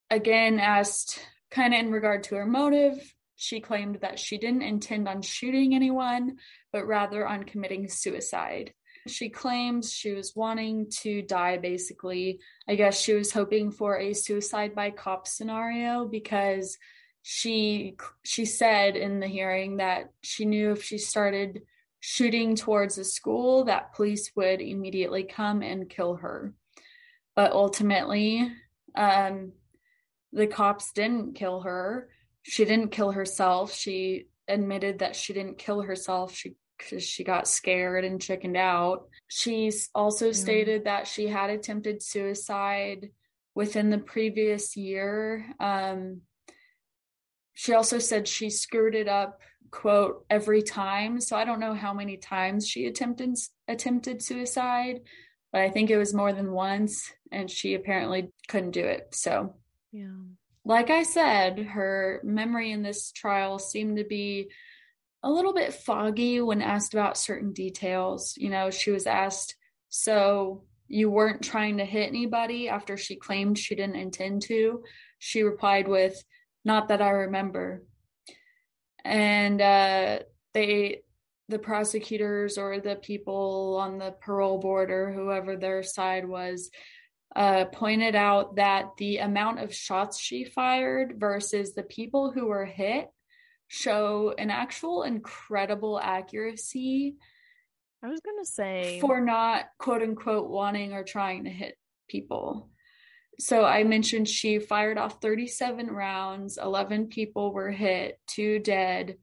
[0.10, 1.20] again, asked
[1.52, 5.74] kind of in regard to her motive, she claimed that she didn't intend on shooting
[5.74, 6.38] anyone,
[6.72, 8.74] but rather on committing suicide.
[9.08, 12.40] She claims she was wanting to die basically.
[12.68, 16.78] I guess she was hoping for a suicide by cop scenario because
[17.22, 21.62] she she said in the hearing that she knew if she started
[22.00, 26.54] shooting towards the school that police would immediately come and kill her.
[27.36, 28.52] But ultimately,
[28.96, 29.54] um,
[30.34, 32.10] the cops didn't kill her.
[32.44, 33.74] She didn't kill herself.
[33.74, 36.36] She admitted that she didn't kill herself.
[36.36, 39.08] She because she got scared and chickened out.
[39.28, 40.36] She's also Mm.
[40.36, 43.12] stated that she had attempted suicide
[43.56, 45.46] within the previous year.
[45.62, 46.24] Um,
[47.54, 49.40] she also said she screwed it up,
[49.72, 51.22] quote, every time.
[51.22, 55.02] So I don't know how many times she attempted attempted suicide,
[55.54, 59.14] but I think it was more than once, and she apparently couldn't do it.
[59.16, 59.56] So
[59.92, 60.18] Yeah.
[60.66, 64.50] Like I said, her memory in this trial seemed to be
[65.22, 68.34] a little bit foggy when asked about certain details.
[68.38, 69.56] You know, she was asked,
[69.90, 74.84] So you weren't trying to hit anybody after she claimed she didn't intend to?
[75.20, 76.24] She replied with,
[76.64, 77.84] Not that I remember.
[79.04, 80.20] And uh,
[80.54, 81.02] they,
[81.50, 86.70] the prosecutors or the people on the parole board or whoever their side was,
[87.36, 92.66] uh, pointed out that the amount of shots she fired versus the people who were
[92.66, 93.10] hit
[93.68, 97.16] show an actual incredible accuracy
[98.04, 101.78] I was gonna say for not quote unquote wanting or trying to hit
[102.10, 102.70] people.
[103.40, 109.18] So I mentioned she fired off 37 rounds, 11 people were hit, two dead,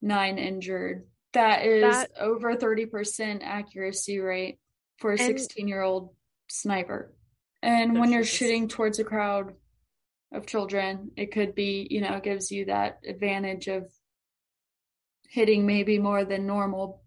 [0.00, 1.08] nine injured.
[1.32, 4.60] That is That- over 30% accuracy rate
[4.98, 6.14] for a 16 year old
[6.52, 7.12] sniper.
[7.62, 9.54] And when you're shooting towards a crowd
[10.32, 13.90] of children, it could be, you know, gives you that advantage of
[15.28, 17.02] hitting maybe more than normal,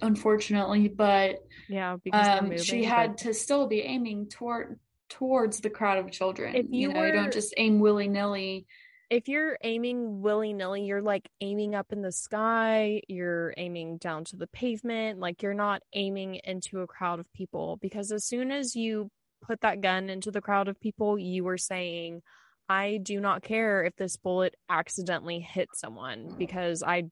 [0.00, 0.88] unfortunately.
[0.88, 2.58] But yeah, because um, moving.
[2.58, 6.56] she had to still be aiming toward towards the crowd of children.
[6.56, 8.66] If you know, you don't just aim willy nilly.
[9.12, 14.24] If you're aiming willy nilly, you're like aiming up in the sky, you're aiming down
[14.24, 17.76] to the pavement, like you're not aiming into a crowd of people.
[17.82, 19.10] Because as soon as you
[19.42, 22.22] put that gun into the crowd of people, you were saying,
[22.70, 27.10] I do not care if this bullet accidentally hit someone because I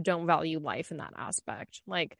[0.00, 1.82] don't value life in that aspect.
[1.84, 2.16] Like,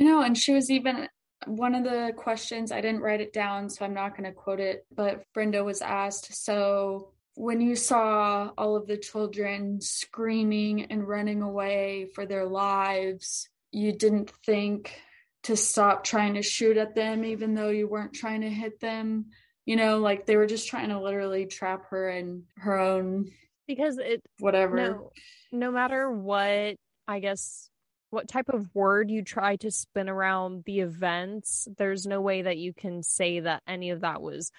[0.00, 1.10] I know, and she was even
[1.44, 2.72] one of the questions.
[2.72, 4.86] I didn't write it down, so I'm not going to quote it.
[4.90, 11.42] But Brenda was asked, "So when you saw all of the children screaming and running
[11.42, 15.00] away for their lives, you didn't think
[15.44, 19.26] to stop trying to shoot at them, even though you weren't trying to hit them."
[19.66, 23.30] You know, like they were just trying to literally trap her in her own
[23.66, 24.76] because it, whatever.
[24.76, 25.10] no
[25.52, 26.76] no matter what
[27.08, 27.70] i guess
[28.10, 32.58] what type of word you try to spin around the events there's no way that
[32.58, 34.50] you can say that any of that was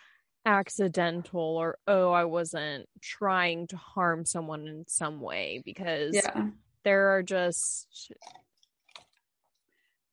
[0.46, 6.48] accidental or oh i wasn't trying to harm someone in some way because Yeah.
[6.84, 8.12] there are just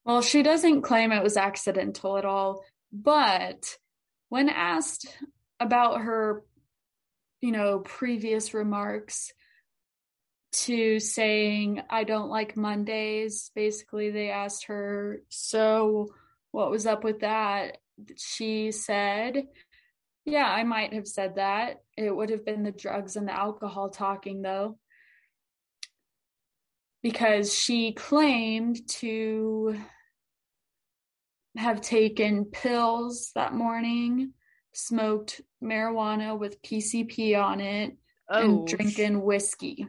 [0.04, 3.76] Well, she doesn't claim it was accidental at all, but
[4.30, 5.06] when asked
[5.60, 6.42] about her,
[7.40, 9.32] you know, previous remarks
[10.52, 16.08] to saying, I don't like Mondays, basically, they asked her, So
[16.50, 17.78] what was up with that?
[18.16, 19.46] She said,
[20.24, 21.82] Yeah, I might have said that.
[21.96, 24.78] It would have been the drugs and the alcohol talking, though
[27.02, 29.76] because she claimed to
[31.56, 34.32] have taken pills that morning
[34.72, 37.96] smoked marijuana with PCP on it
[38.30, 39.86] Oh, and drinking whiskey.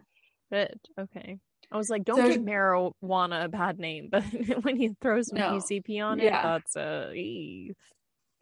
[0.52, 0.78] shit.
[1.00, 1.38] Okay.
[1.72, 4.24] I was like, don't So- give marijuana a bad name, but
[4.64, 5.52] when you throw some No.
[5.52, 6.42] PCP on it, Yeah.
[6.42, 7.14] that's a.
[7.14, 7.74] ee.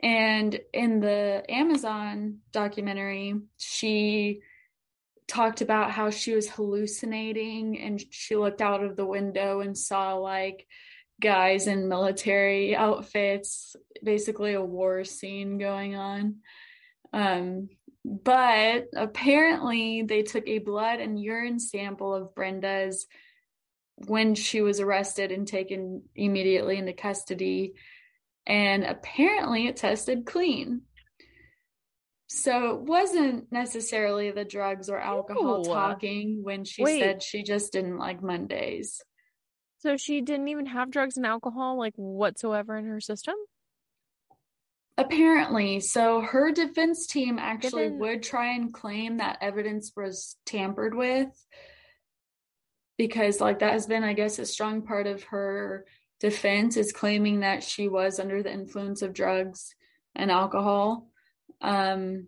[0.04, 4.42] And in the Amazon documentary, she
[5.28, 10.16] talked about how she was hallucinating and she looked out of the window and saw
[10.16, 10.68] like
[11.22, 16.38] guys in military outfits, basically a war scene going on.
[17.14, 17.70] Um,
[18.04, 23.06] but apparently, they took a blood and urine sample of Brenda's
[24.08, 27.74] when she was arrested and taken immediately into custody
[28.46, 30.82] and apparently it tested clean.
[32.28, 35.74] So it wasn't necessarily the drugs or alcohol Ew.
[35.74, 37.02] talking when she Wait.
[37.02, 39.02] said she just didn't like Mondays.
[39.80, 43.36] So she didn't even have drugs and alcohol, like whatsoever in her system?
[44.98, 50.96] Apparently, so her defense team actually Given- would try and claim that evidence was tampered
[50.96, 51.30] with
[52.98, 55.86] because, like, that has been, I guess, a strong part of her
[56.22, 59.76] defense is claiming that she was under the influence of drugs
[60.16, 61.10] and alcohol.
[61.62, 62.28] Um,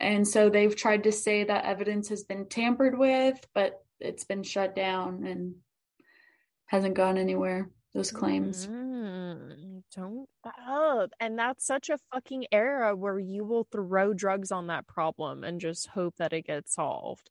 [0.00, 4.42] and so they've tried to say that evidence has been tampered with, but it's been
[4.42, 5.56] shut down and
[6.66, 7.68] hasn't gone anywhere.
[7.94, 8.66] Those claims.
[8.66, 11.10] Mm, don't up.
[11.20, 15.60] And that's such a fucking era where you will throw drugs on that problem and
[15.60, 17.30] just hope that it gets solved.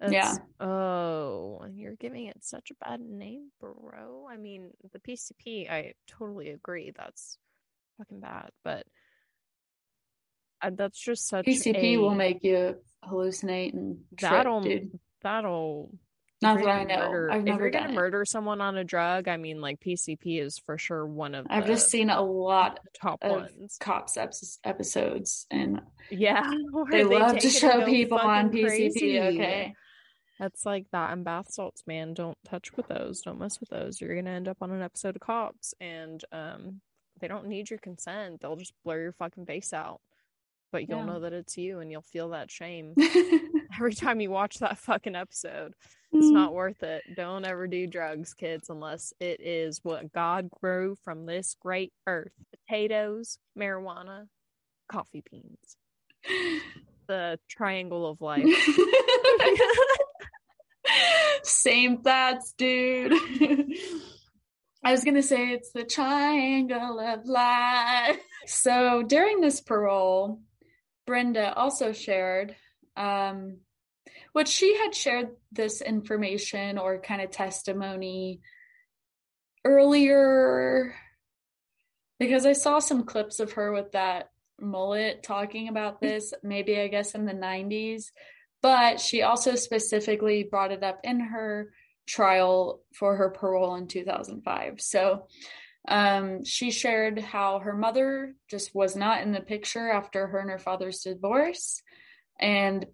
[0.00, 0.34] Yeah.
[0.60, 4.26] Oh, you're giving it such a bad name, bro.
[4.30, 6.92] I mean, the PCP, I totally agree.
[6.96, 7.38] That's
[7.98, 8.86] fucking bad, but
[10.72, 14.98] that's just such PCP a will make you hallucinate and that'll dude.
[15.22, 15.90] that'll
[16.42, 16.96] Not that I know.
[17.10, 17.94] murder- I've if you're gonna it.
[17.94, 21.66] murder someone on a drug, I mean, like PCP is for sure one of I've
[21.66, 23.76] just seen a lot top of ones.
[23.80, 24.16] cops
[24.64, 25.80] episodes, and
[26.10, 28.64] Yeah, where they love to show people on PCP.
[28.66, 29.20] crazy.
[29.20, 29.74] Okay,
[30.38, 32.14] That's like that and bath salts, man.
[32.14, 33.22] Don't touch with those.
[33.22, 34.00] Don't mess with those.
[34.00, 36.80] You're gonna end up on an episode of Cops, and um,
[37.20, 38.40] they don't need your consent.
[38.40, 40.00] They'll just blur your fucking face out,
[40.70, 41.06] but you'll Yeah.
[41.06, 42.94] know that it's you, and you'll feel that shame
[43.74, 45.74] every time you watch that fucking episode.
[46.12, 46.32] It's Mm.
[46.32, 47.02] not worth it.
[47.16, 52.32] Don't ever do drugs, kids, unless it is what God grew from this great earth:
[52.52, 54.28] potatoes, marijuana,
[54.88, 55.76] coffee beans,
[57.08, 58.46] the triangle of life.
[61.48, 63.12] Same thoughts, dude.
[64.84, 68.20] I was gonna say it's the triangle of life.
[68.46, 70.40] So during this parole,
[71.06, 72.54] Brenda also shared,
[72.96, 73.58] um,
[74.32, 78.40] which she had shared this information or kind of testimony
[79.64, 80.94] earlier
[82.18, 84.30] because I saw some clips of her with that
[84.60, 88.10] mullet talking about this, maybe I guess in the 90s
[88.62, 91.72] but she also specifically brought it up in her
[92.06, 94.80] trial for her parole in 2005.
[94.80, 95.26] So
[95.86, 100.50] um, she shared how her mother just was not in the picture after her and
[100.50, 101.82] her father's divorce.
[102.40, 102.86] And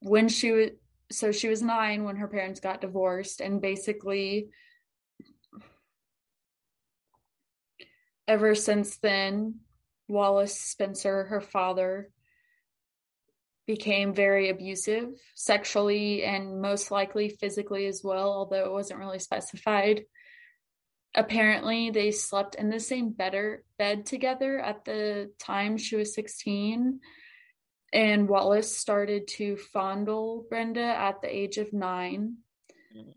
[0.00, 0.70] when she was,
[1.10, 4.48] so she was nine when her parents got divorced, and basically,
[8.28, 9.56] ever since then,
[10.08, 12.10] Wallace Spencer, her father,
[13.66, 20.04] became very abusive sexually and most likely physically as well, although it wasn't really specified.
[21.14, 27.00] Apparently, they slept in the same better bed together at the time she was 16.
[27.92, 32.36] And Wallace started to fondle Brenda at the age of nine,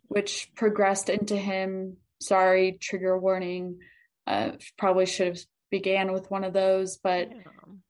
[0.07, 1.97] which progressed into him.
[2.19, 3.79] Sorry, trigger warning.
[4.25, 7.41] Uh, probably should have began with one of those, but Yeah.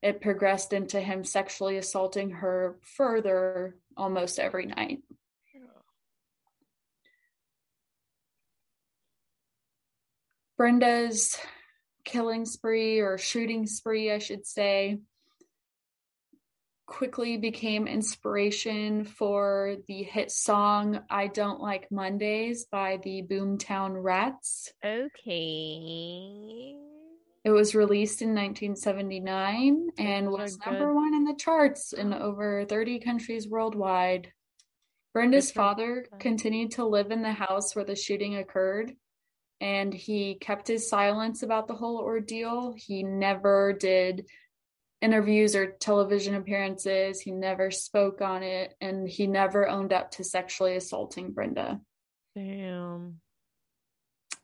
[0.02, 5.04] it progressed into him sexually assaulting her further almost every night.
[10.58, 11.38] Brenda's
[12.06, 15.00] killing spree or shooting spree, I should say,
[16.86, 24.72] quickly became inspiration for the hit song I Don't Like Mondays by the Boomtown Rats.
[24.86, 26.78] Okay.
[27.44, 30.72] It was released in 1979 and was good.
[30.72, 34.32] number one in the charts in over 30 countries worldwide.
[35.14, 38.96] Brenda's father continued to live in the house where the shooting occurred,
[39.62, 42.74] and he kept his silence about the whole ordeal.
[42.76, 44.26] He never did
[45.02, 50.24] interviews or television appearances, he never spoke on it, and he never owned up to
[50.24, 51.82] sexually assaulting Brenda.
[52.36, 53.20] Damn.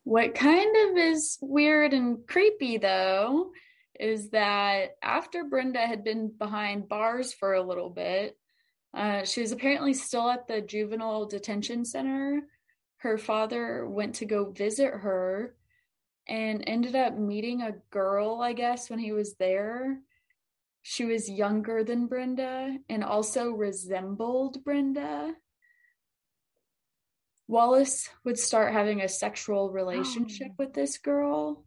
[0.10, 3.52] What kind of is weird and creepy though
[4.00, 8.36] is that after Brenda had been behind bars for a little bit,
[8.92, 12.42] uh, she was apparently still at the juvenile detention center.
[12.98, 15.54] Her father went to go visit her
[16.28, 20.00] and ended up meeting a girl, I guess, when he was there.
[20.82, 25.36] She was younger than Brenda and also resembled Brenda.
[27.50, 29.74] Wallace would start having a sexual oh.
[29.74, 30.56] relationship oh.
[30.60, 31.66] with this girl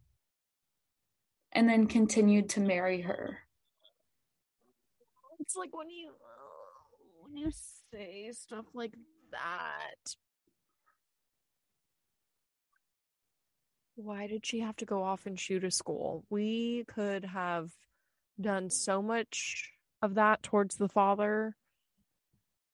[1.51, 3.39] and then continued to marry her.
[5.41, 6.13] It's like when you
[7.21, 7.51] when you
[7.93, 8.93] say stuff like
[9.33, 10.15] that.
[13.97, 16.25] Why did she have to go off and shoot a school?
[16.31, 17.73] We could have
[18.41, 21.57] done so much of that towards the father,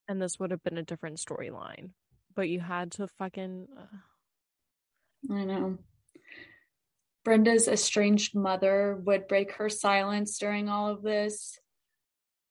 [0.06, 1.92] and this would have been a different storyline.
[2.38, 3.66] But you had to fucking.
[3.76, 5.34] Uh...
[5.34, 5.78] I know.
[7.24, 11.58] Brenda's estranged mother would break her silence during all of this.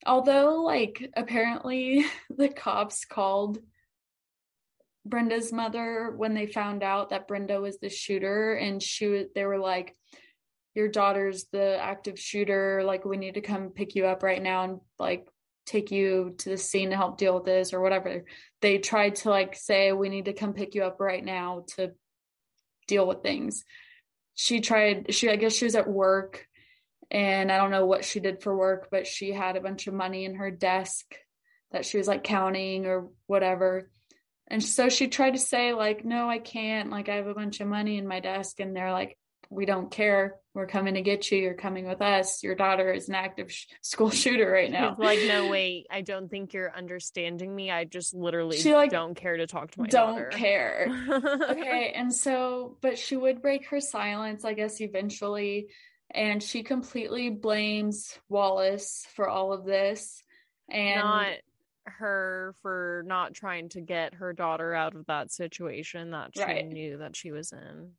[0.06, 2.06] Although, like, apparently
[2.38, 3.60] the cops called
[5.06, 9.58] Brenda's mother when they found out that Brenda was the shooter, and she they were
[9.58, 9.96] like,
[10.76, 12.84] "Your daughter's the active shooter.
[12.84, 15.30] Like, we need to come pick you up right now and like
[15.68, 18.26] take you to the scene to help deal with this or whatever."
[18.62, 21.92] They tried to like say, "We need to come pick you up right now to
[22.88, 23.64] deal with things."
[24.38, 26.48] she tried she i guess she was at work
[27.10, 29.94] and i don't know what she did for work but she had a bunch of
[29.94, 31.16] money in her desk
[31.72, 33.90] that she was like counting or whatever
[34.48, 37.60] and so she tried to say like no i can't like i have a bunch
[37.60, 39.18] of money in my desk and they're like
[39.50, 40.36] we don't care.
[40.54, 41.38] We're coming to get you.
[41.38, 42.44] You're coming with us.
[42.44, 44.96] Your daughter is an active sh- school shooter right now.
[44.98, 45.88] Like, no, wait.
[45.90, 47.72] I don't think you're understanding me.
[47.72, 50.30] I just literally she, like, don't care to talk to my don't daughter.
[50.32, 50.88] care.
[51.50, 51.94] okay.
[51.96, 55.68] And so, but she would break her silence, I guess, eventually.
[56.10, 60.24] And she completely blames Wallace for all of this.
[60.70, 61.34] And not
[61.86, 66.68] her for not trying to get her daughter out of that situation that she right.
[66.68, 67.92] knew that she was in.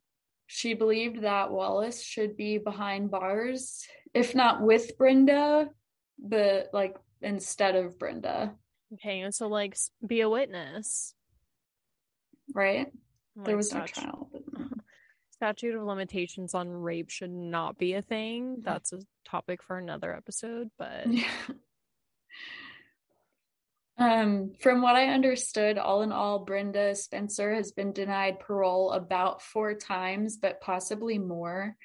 [0.51, 3.85] She believed that Wallace should be behind bars,
[4.15, 5.69] if not with Brenda,
[6.17, 8.55] but like instead of Brenda.
[8.95, 11.13] Okay, so like be a witness.
[12.55, 12.87] Right?
[13.35, 14.31] Like there was no trial.
[14.33, 14.65] Uh-huh.
[15.33, 18.63] Statute of limitations on rape should not be a thing.
[18.63, 21.29] That's a topic for another episode, but yeah.
[23.99, 29.41] Um, from what I understood, all in all, Brenda Spencer has been denied parole about
[29.41, 31.75] four times, but possibly more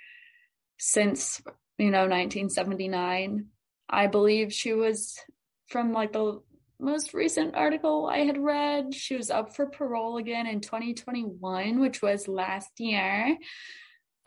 [0.79, 1.43] since,
[1.77, 3.47] you know, 1979.
[3.91, 5.19] I believe she was
[5.67, 6.41] from like the
[6.79, 12.01] most recent article I had read, she was up for parole again in 2021, which
[12.01, 13.37] was last year.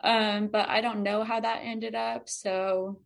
[0.02, 2.28] Um, but I don't know how that ended up.
[2.28, 3.00] So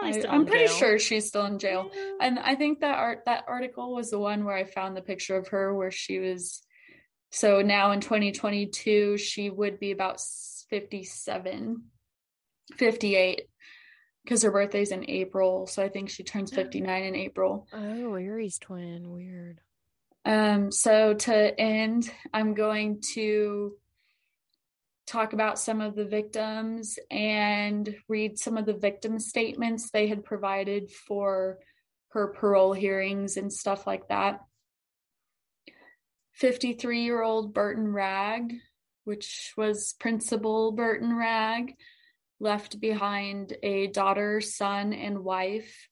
[0.00, 1.90] Probably I, am pretty sure she's still in jail.
[2.20, 5.36] And I think that art that article was the one where I found the picture
[5.36, 6.62] of her where she was
[7.30, 10.20] so now in 2022 she would be about
[10.70, 11.82] 57
[12.76, 13.42] 58
[14.24, 17.66] because her birthday's in April, so I think she turns 59 in April.
[17.72, 19.60] Oh, Aries twin, weird.
[20.24, 23.74] Um so to end, I'm going to
[25.08, 30.24] talk about some of the victims and read some of the victim statements they had
[30.24, 31.58] provided for
[32.10, 34.40] her parole hearings and stuff like that.
[36.34, 38.54] 53 year old Burton Wragg,
[39.04, 41.74] which was Principal Burton Wragg,
[42.38, 45.88] left behind a daughter, son, and wife.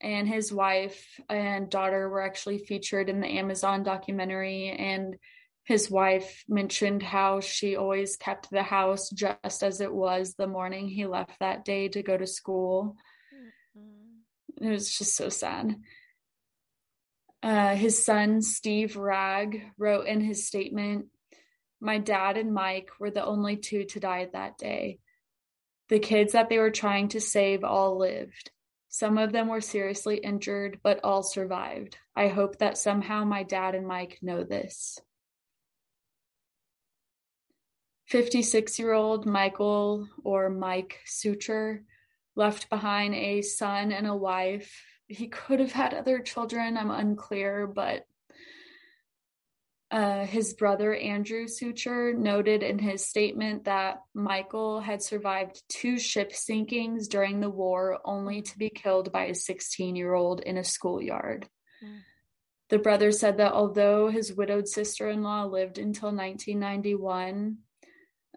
[0.00, 4.68] And his wife and daughter were actually featured in the Amazon documentary.
[4.70, 5.16] And
[5.64, 10.88] his wife mentioned how she always kept the house just as it was the morning
[10.88, 12.96] he left that day to go to school.
[13.76, 14.66] Mm-hmm.
[14.66, 15.76] It was just so sad.
[17.42, 21.06] Uh, his son, Steve Wragg, wrote in his statement
[21.80, 24.98] My dad and Mike were the only two to die that day.
[25.88, 28.50] The kids that they were trying to save all lived.
[28.88, 31.96] Some of them were seriously injured, but all survived.
[32.14, 35.00] I hope that somehow my dad and Mike know this.
[38.06, 41.80] 56 year old Michael or Mike Suchar
[42.36, 44.84] left behind a son and a wife.
[45.06, 48.06] He could have had other children, I'm unclear, but
[49.90, 56.32] uh, his brother Andrew Suchar noted in his statement that Michael had survived two ship
[56.32, 60.64] sinkings during the war, only to be killed by a 16 year old in a
[60.64, 61.48] schoolyard.
[61.84, 62.00] Mm.
[62.70, 67.58] The brother said that although his widowed sister in law lived until 1991,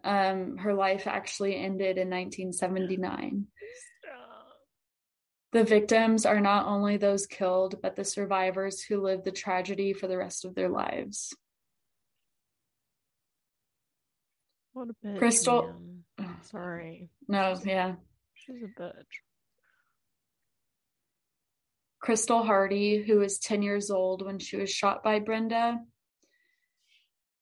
[0.04, 3.46] um, her life actually ended in 1979.
[5.52, 10.06] The victims are not only those killed, but the survivors who live the tragedy for
[10.06, 11.34] the rest of their lives.
[14.74, 15.18] What a bitch.
[15.18, 15.74] Crystal-
[16.18, 16.36] man.
[16.42, 17.08] Sorry.
[17.26, 17.94] No, yeah.
[18.34, 18.92] She's a bitch.
[22.00, 25.80] Crystal Hardy, who was 10 years old when she was shot by Brenda,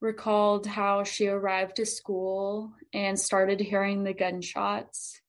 [0.01, 5.20] recalled how she arrived to school and started hearing the gunshots.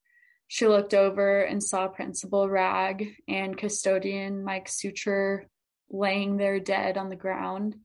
[0.47, 5.45] She looked over and saw Principal Wragg and custodian Mike Suchar
[5.89, 7.75] laying there dead on the ground.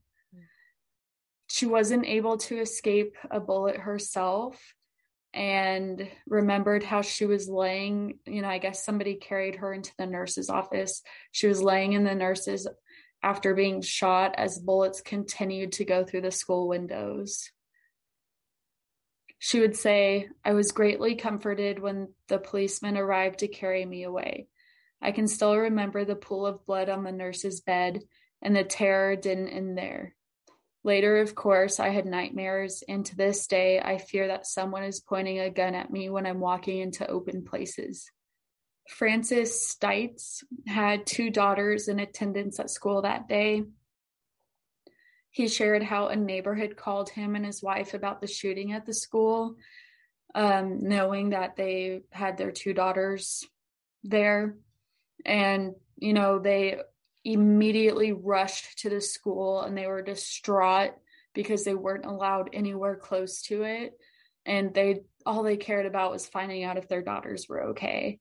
[1.47, 4.59] She wasn't able to escape a bullet herself
[5.33, 10.05] and remembered how she was laying, you know, I guess somebody carried her into the
[10.05, 11.01] nurse's office.
[11.31, 12.67] She was laying in the nurse's
[13.23, 17.49] after being shot as bullets continued to go through the school windows.
[19.39, 24.47] She would say, I was greatly comforted when the policeman arrived to carry me away.
[25.01, 28.01] I can still remember the pool of blood on the nurse's bed,
[28.41, 30.15] and the terror didn't end there.
[30.85, 34.99] Later, of course, I had nightmares, and to this day, I fear that someone is
[34.99, 38.09] pointing a gun at me when I'm walking into open places.
[38.89, 43.63] Francis Stites had two daughters in attendance at school that day.
[45.31, 48.85] He shared how a neighbor had called him and his wife about the shooting at
[48.85, 49.55] the school,
[50.35, 53.43] um, knowing that they had their two daughters
[54.03, 54.57] there.
[55.25, 56.81] And, you know, they
[57.23, 60.91] immediately rushed to the school and they were distraught
[61.33, 63.93] because they weren't allowed anywhere close to it.
[64.45, 68.19] And they all they cared about was finding out if their daughters were okay.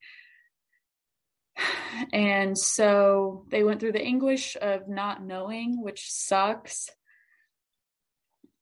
[2.12, 6.90] And so they went through the anguish of not knowing, which sucks,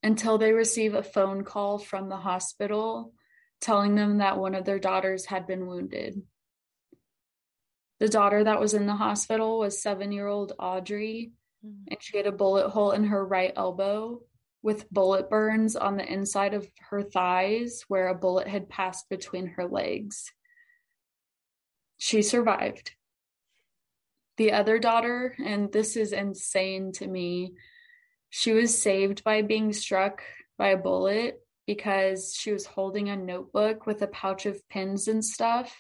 [0.03, 3.13] until they receive a phone call from the hospital
[3.61, 6.23] telling them that one of their daughters had been wounded.
[7.99, 11.33] The daughter that was in the hospital was seven year old Audrey,
[11.65, 11.85] mm-hmm.
[11.89, 14.23] and she had a bullet hole in her right elbow
[14.63, 19.47] with bullet burns on the inside of her thighs where a bullet had passed between
[19.47, 20.33] her legs.
[22.03, 22.93] She survived.
[24.39, 27.53] The other daughter, and this is insane to me,
[28.31, 30.23] she was saved by being struck
[30.57, 35.23] by a bullet because she was holding a notebook with a pouch of pins and
[35.23, 35.77] stuff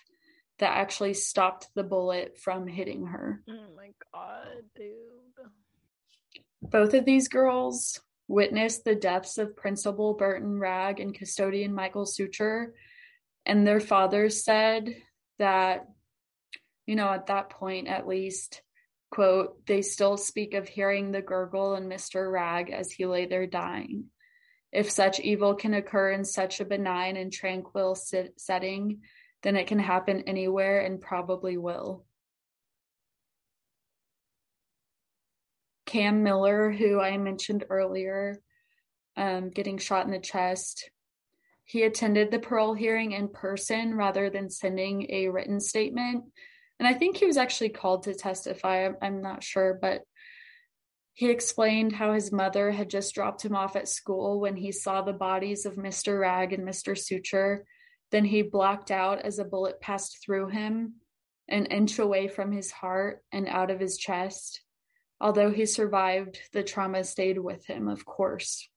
[0.59, 3.43] that actually stopped the bullet from hitting her.
[3.49, 5.49] Oh my god, dude.
[6.61, 7.99] Both of these girls
[8.29, 12.73] witnessed the deaths of Principal Burton Wragg and custodian Michael Suchar,
[13.47, 14.95] and their fathers said
[15.39, 15.87] that,
[16.91, 18.63] you know, at that point at least,
[19.13, 22.29] quote, they still speak of hearing the gurgle in Mr.
[22.29, 24.07] Wragg as he lay there dying.
[24.73, 29.03] If such evil can occur in such a benign and tranquil sit- setting,
[29.45, 32.05] then it can happen anywhere and probably will.
[35.87, 38.43] Cam Miller, who I mentioned earlier,
[39.17, 40.91] um, getting shot in the chest,
[41.63, 46.25] he attended the parole hearing in person rather than sending a written statement.
[46.81, 48.87] And I think he was actually called to testify.
[48.87, 50.03] I'm, I'm not sure, but
[51.13, 55.03] he explained how his mother had just dropped him off at school when he saw
[55.03, 56.19] the bodies of Mr.
[56.19, 56.99] Wragg and Mr.
[56.99, 57.61] Suchar
[58.11, 60.95] then he blacked out as a bullet passed through him,
[61.49, 64.63] an inch away from his heart and out of his chest.
[65.21, 68.69] Although he survived, the trauma stayed with him, of course.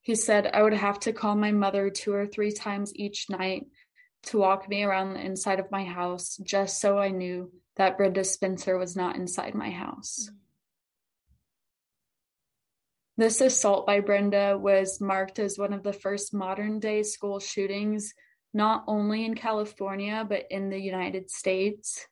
[0.00, 3.66] He said, I would have to call my mother two or three times each night
[4.26, 8.24] to walk me around the inside of my house just so I knew that Brenda
[8.24, 10.28] Spencer was not inside my house.
[10.28, 10.36] Mm-hmm.
[13.18, 18.12] This assault by Brenda was marked as one of the first modern day school shootings,
[18.52, 22.06] not only in California, but in the United States.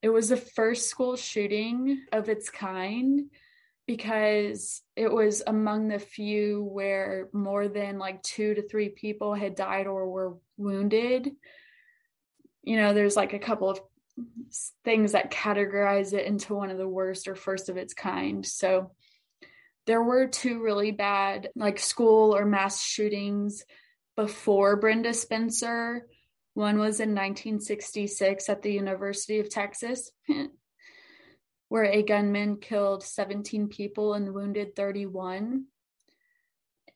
[0.00, 3.30] It was the first school shooting of its kind
[3.86, 9.54] because it was among the few where more than like two to three people had
[9.54, 11.30] died or were wounded.
[12.62, 13.80] You know, there's like a couple of
[14.84, 18.44] things that categorize it into one of the worst or first of its kind.
[18.46, 18.92] So,
[19.86, 23.64] there were two really bad like school or mass shootings
[24.16, 26.06] before Brenda Spencer.
[26.54, 30.10] One was in 1966 at the University of Texas,
[31.74, 35.64] where a gunman killed 17 people and wounded 31.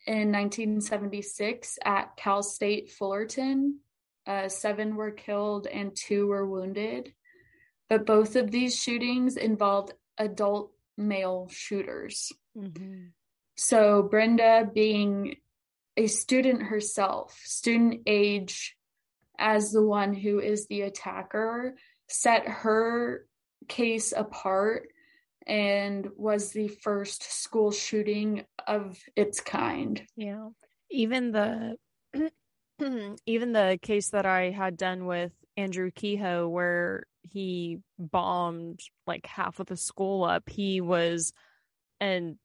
[0.07, 3.81] In 1976 at Cal State Fullerton,
[4.25, 7.13] uh, seven were killed and two were wounded.
[7.89, 12.31] But both of these shootings involved adult male shooters.
[12.57, 13.07] Mm-hmm.
[13.57, 15.39] So Brenda being
[15.97, 18.77] a student herself, student age
[19.41, 21.75] as the one who is the attacker
[22.07, 23.27] set her
[23.67, 24.89] case apart
[25.47, 30.03] and was the first school shooting of its kind.
[30.17, 30.49] Yeah.
[30.91, 31.77] Even the
[33.27, 39.59] even the case that I had done with Andrew Kehoe where he bombed like half
[39.59, 41.33] of the school up, he was
[42.01, 42.37] and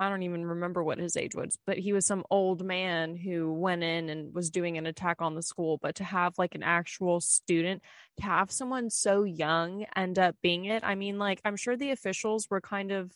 [0.00, 3.52] I don't even remember what his age was, but he was some old man who
[3.52, 5.78] went in and was doing an attack on the school.
[5.80, 7.82] But to have like an actual student,
[8.16, 11.90] to have someone so young end up being it, I mean, like, I'm sure the
[11.90, 13.12] officials were kind of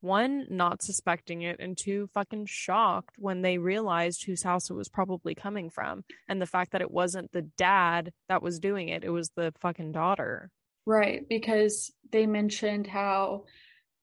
[0.00, 4.88] one, not suspecting it, and two, fucking shocked when they realized whose house it was
[4.88, 6.02] probably coming from.
[6.28, 9.52] And the fact that it wasn't the dad that was doing it, it was the
[9.60, 10.50] fucking daughter.
[10.86, 11.28] Right.
[11.28, 13.44] Because they mentioned how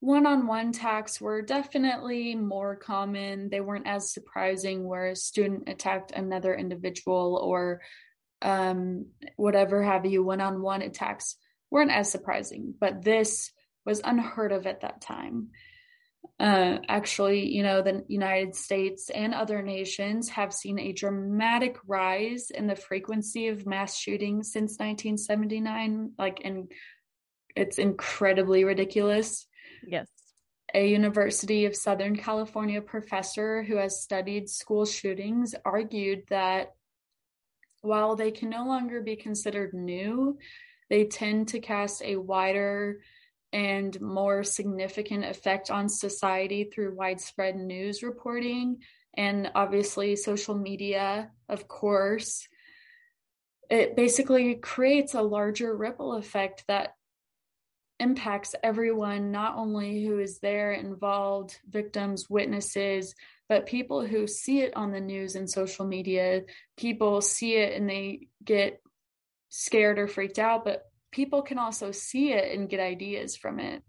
[0.03, 3.47] one on one attacks were definitely more common.
[3.47, 7.79] They weren't as surprising where a student attacked another individual or
[8.41, 9.05] um,
[9.37, 10.21] whatever have you.
[10.21, 11.37] One on one attacks
[11.71, 13.53] weren't as surprising, but this
[13.85, 15.51] was unheard of at that time.
[16.37, 22.49] Uh, actually, you know, the United States and other nations have seen a dramatic rise
[22.49, 26.11] in the frequency of mass shootings since 1979.
[26.19, 26.69] Like, and
[27.55, 29.47] it's incredibly ridiculous.
[29.85, 30.09] Yes.
[30.73, 36.73] A University of Southern California professor who has studied school shootings argued that
[37.81, 40.37] while they can no longer be considered new,
[40.89, 43.01] they tend to cast a wider
[43.51, 48.77] and more significant effect on society through widespread news reporting
[49.15, 52.47] and obviously social media, of course.
[53.69, 56.95] It basically creates a larger ripple effect that
[57.99, 63.15] impacts everyone, not only who is there involved, victims, witnesses,
[63.49, 66.41] but people who see it on the news and social media.
[66.77, 68.81] People see it and they get
[69.49, 73.83] scared or freaked out, but people can also see it and get ideas from it.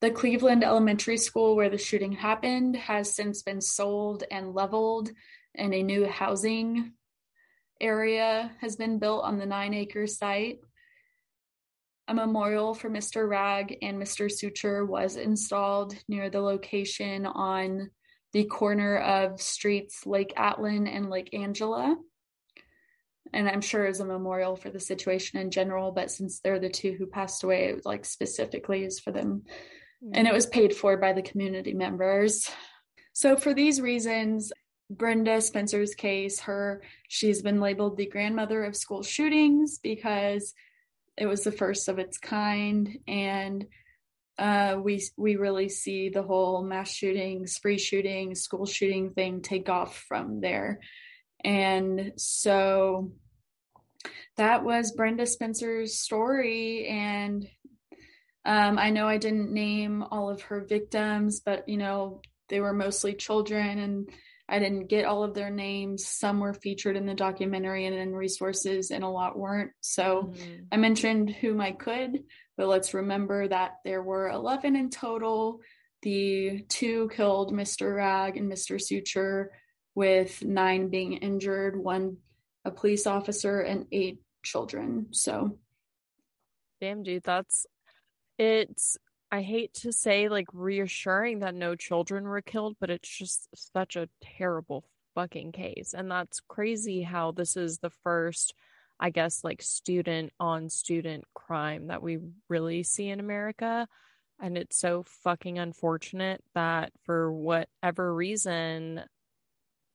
[0.00, 5.10] The Cleveland Elementary School, where the shooting happened, has since been sold and leveled,
[5.54, 6.92] and a new housing
[7.80, 10.60] area has been built on the nine acre site.
[12.08, 13.28] A memorial for Mr.
[13.28, 14.30] Wragg and Mr.
[14.30, 17.90] Suchar was installed near the location on
[18.32, 21.96] the corner of streets Lake Atlin and Lake Angela.
[23.32, 26.68] And I'm sure as a memorial for the situation in general, but since they're the
[26.68, 29.42] two who passed away, it was like specifically is for them.
[30.02, 30.12] Mm-hmm.
[30.14, 32.50] And it was paid for by the community members.
[33.12, 34.52] So for these reasons,
[34.90, 40.52] Brenda Spencer's case, her she's been labeled the grandmother of school shootings because
[41.16, 43.66] it was the first of its kind, and
[44.36, 49.68] uh, we we really see the whole mass shooting, spree shooting, school shooting thing take
[49.68, 50.80] off from there,
[51.44, 53.12] and so
[54.36, 57.46] that was Brenda Spencer's story, and
[58.44, 62.72] um, I know I didn't name all of her victims, but you know they were
[62.72, 64.10] mostly children and
[64.50, 66.06] I didn't get all of their names.
[66.06, 69.70] Some were featured in the documentary and in resources, and a lot weren't.
[69.80, 70.64] So mm-hmm.
[70.72, 72.24] I mentioned whom I could,
[72.56, 75.60] but let's remember that there were 11 in total.
[76.02, 77.94] The two killed Mr.
[77.94, 78.80] Wragg and Mr.
[78.80, 79.46] Suchar,
[79.94, 82.16] with nine being injured, one
[82.64, 85.08] a police officer, and eight children.
[85.12, 85.58] So,
[86.80, 87.66] damn, dude, that's
[88.38, 88.98] it's
[89.32, 93.96] I hate to say like reassuring that no children were killed, but it's just such
[93.96, 95.94] a terrible fucking case.
[95.96, 98.54] And that's crazy how this is the first,
[98.98, 102.18] I guess, like student on student crime that we
[102.48, 103.86] really see in America.
[104.40, 109.02] And it's so fucking unfortunate that for whatever reason,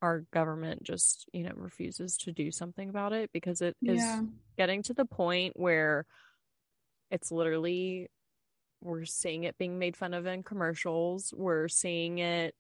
[0.01, 4.21] our government just, you know, refuses to do something about it because it is yeah.
[4.57, 6.05] getting to the point where
[7.09, 8.09] it's literally
[8.86, 11.33] we're seeing it being made fun of in commercials.
[11.36, 12.55] We're seeing it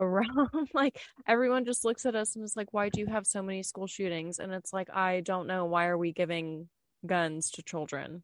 [0.00, 3.42] around like everyone just looks at us and is like why do you have so
[3.42, 4.38] many school shootings?
[4.38, 5.64] And it's like i don't know.
[5.64, 6.68] Why are we giving
[7.06, 8.22] guns to children?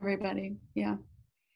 [0.00, 0.96] Everybody yeah.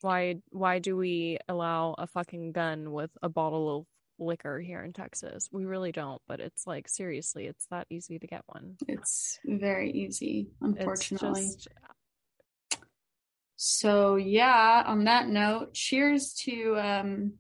[0.02, 3.86] Why why do we allow a fucking gun with a bottle of
[4.18, 5.48] liquor here in texas?
[5.50, 8.76] We really don't but it's like seriously it's that easy to get one.
[8.88, 11.44] It's very easy unfortunately.
[11.44, 11.68] just,
[13.64, 17.34] so, yeah, on that note, cheers to um,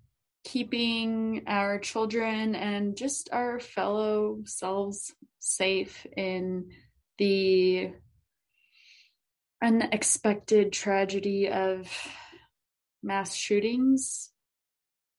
[0.44, 6.70] keeping our children and just our fellow selves safe in
[7.18, 7.90] the
[9.60, 11.90] unexpected tragedy of
[13.02, 14.30] mass shootings.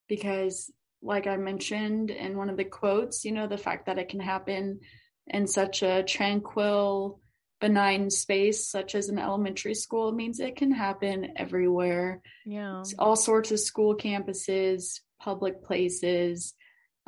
[0.07, 4.07] Because like I mentioned in one of the quotes, you know, the fact that it
[4.07, 4.79] can happen
[5.27, 7.19] in such a tranquil,
[7.63, 12.21] benign space, such as an elementary school, means it can happen everywhere.
[12.45, 12.83] Yeah.
[12.99, 16.55] All sorts of school campuses, public places.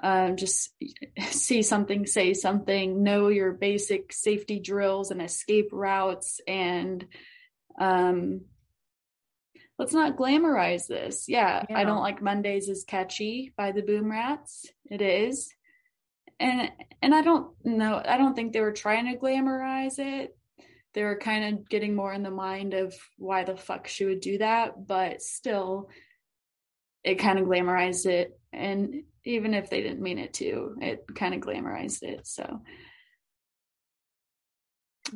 [0.01, 0.69] Um, just
[1.29, 7.05] see something, say something, know your basic safety drills and escape routes and
[7.77, 8.45] um
[9.77, 11.25] let's not glamorize this.
[11.27, 14.67] Yeah, yeah, I don't like Mondays is catchy by the Boom Rats.
[14.89, 15.53] It is.
[16.39, 20.33] And and I don't know, I don't think they were trying to glamorize it.
[20.95, 24.21] They were kind of getting more in the mind of why the fuck she would
[24.21, 25.89] do that, but still
[27.03, 31.33] it kind of glamorized it and even if they didn't mean it to, it kind
[31.33, 32.25] of glamorized it.
[32.25, 32.61] So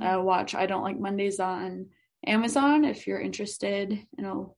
[0.01, 1.87] uh, watch I don't like Mondays on
[2.25, 3.91] Amazon if you're interested.
[3.91, 4.55] You know,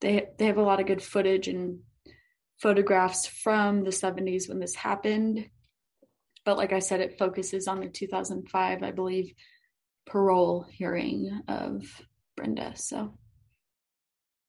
[0.00, 1.80] they they have a lot of good footage and
[2.60, 5.48] photographs from the 70s when this happened.
[6.44, 9.32] But like I said, it focuses on the 2005, I believe,
[10.08, 11.84] parole hearing of
[12.36, 12.72] Brenda.
[12.76, 13.14] So,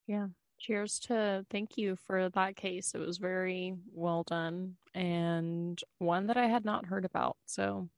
[0.07, 0.27] yeah,
[0.59, 2.93] cheers to thank you for that case.
[2.95, 7.37] It was very well done and one that I had not heard about.
[7.45, 7.89] So,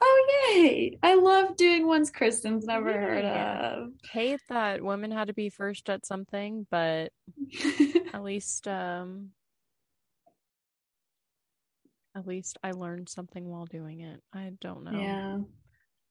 [0.00, 0.98] Oh yay!
[1.02, 3.00] I love doing ones Kristen's never yeah.
[3.00, 3.88] heard of.
[4.10, 7.12] Hate that women had to be first at something, but
[8.12, 9.30] at least um
[12.16, 14.20] at least I learned something while doing it.
[14.32, 14.98] I don't know.
[14.98, 15.38] Yeah.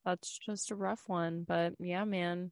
[0.06, 2.52] That's just a rough one, but yeah, man.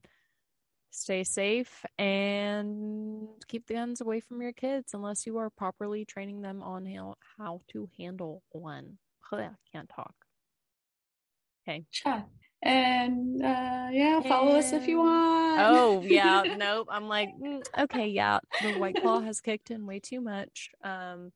[0.96, 6.42] Stay safe and keep the guns away from your kids unless you are properly training
[6.42, 9.00] them on how, how to handle one.
[9.34, 10.14] I can't talk.
[11.68, 11.86] Okay.
[11.92, 12.28] Chat.
[12.62, 14.58] And uh, yeah, follow and...
[14.60, 15.62] us if you want.
[15.62, 16.88] Oh yeah, nope.
[16.92, 18.40] I'm like, mm, okay, yeah.
[18.62, 20.70] The White Claw has kicked in way too much.
[20.84, 21.32] Um,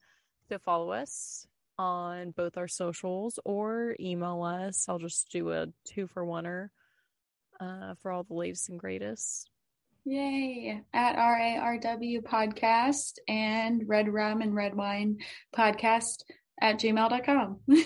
[0.49, 1.47] so follow us
[1.77, 4.87] on both our socials or email us.
[4.87, 6.69] I'll just do a two for oneer
[7.59, 9.49] uh, for all the latest and greatest.
[10.05, 10.81] Yay!
[10.93, 15.17] At RARW podcast and Red Rum and Red Wine
[15.55, 16.23] podcast
[16.61, 17.59] at gmail.com.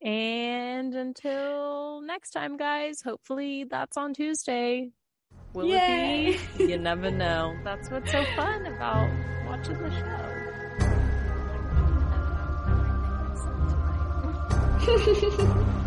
[0.00, 4.90] And until next time, guys, hopefully that's on Tuesday.
[5.54, 6.36] Will Yay!
[6.36, 6.64] it be?
[6.66, 7.56] You never know.
[7.64, 9.10] That's what's so fun about
[9.46, 10.27] watching the show.
[14.88, 15.77] Ha ha ha ha!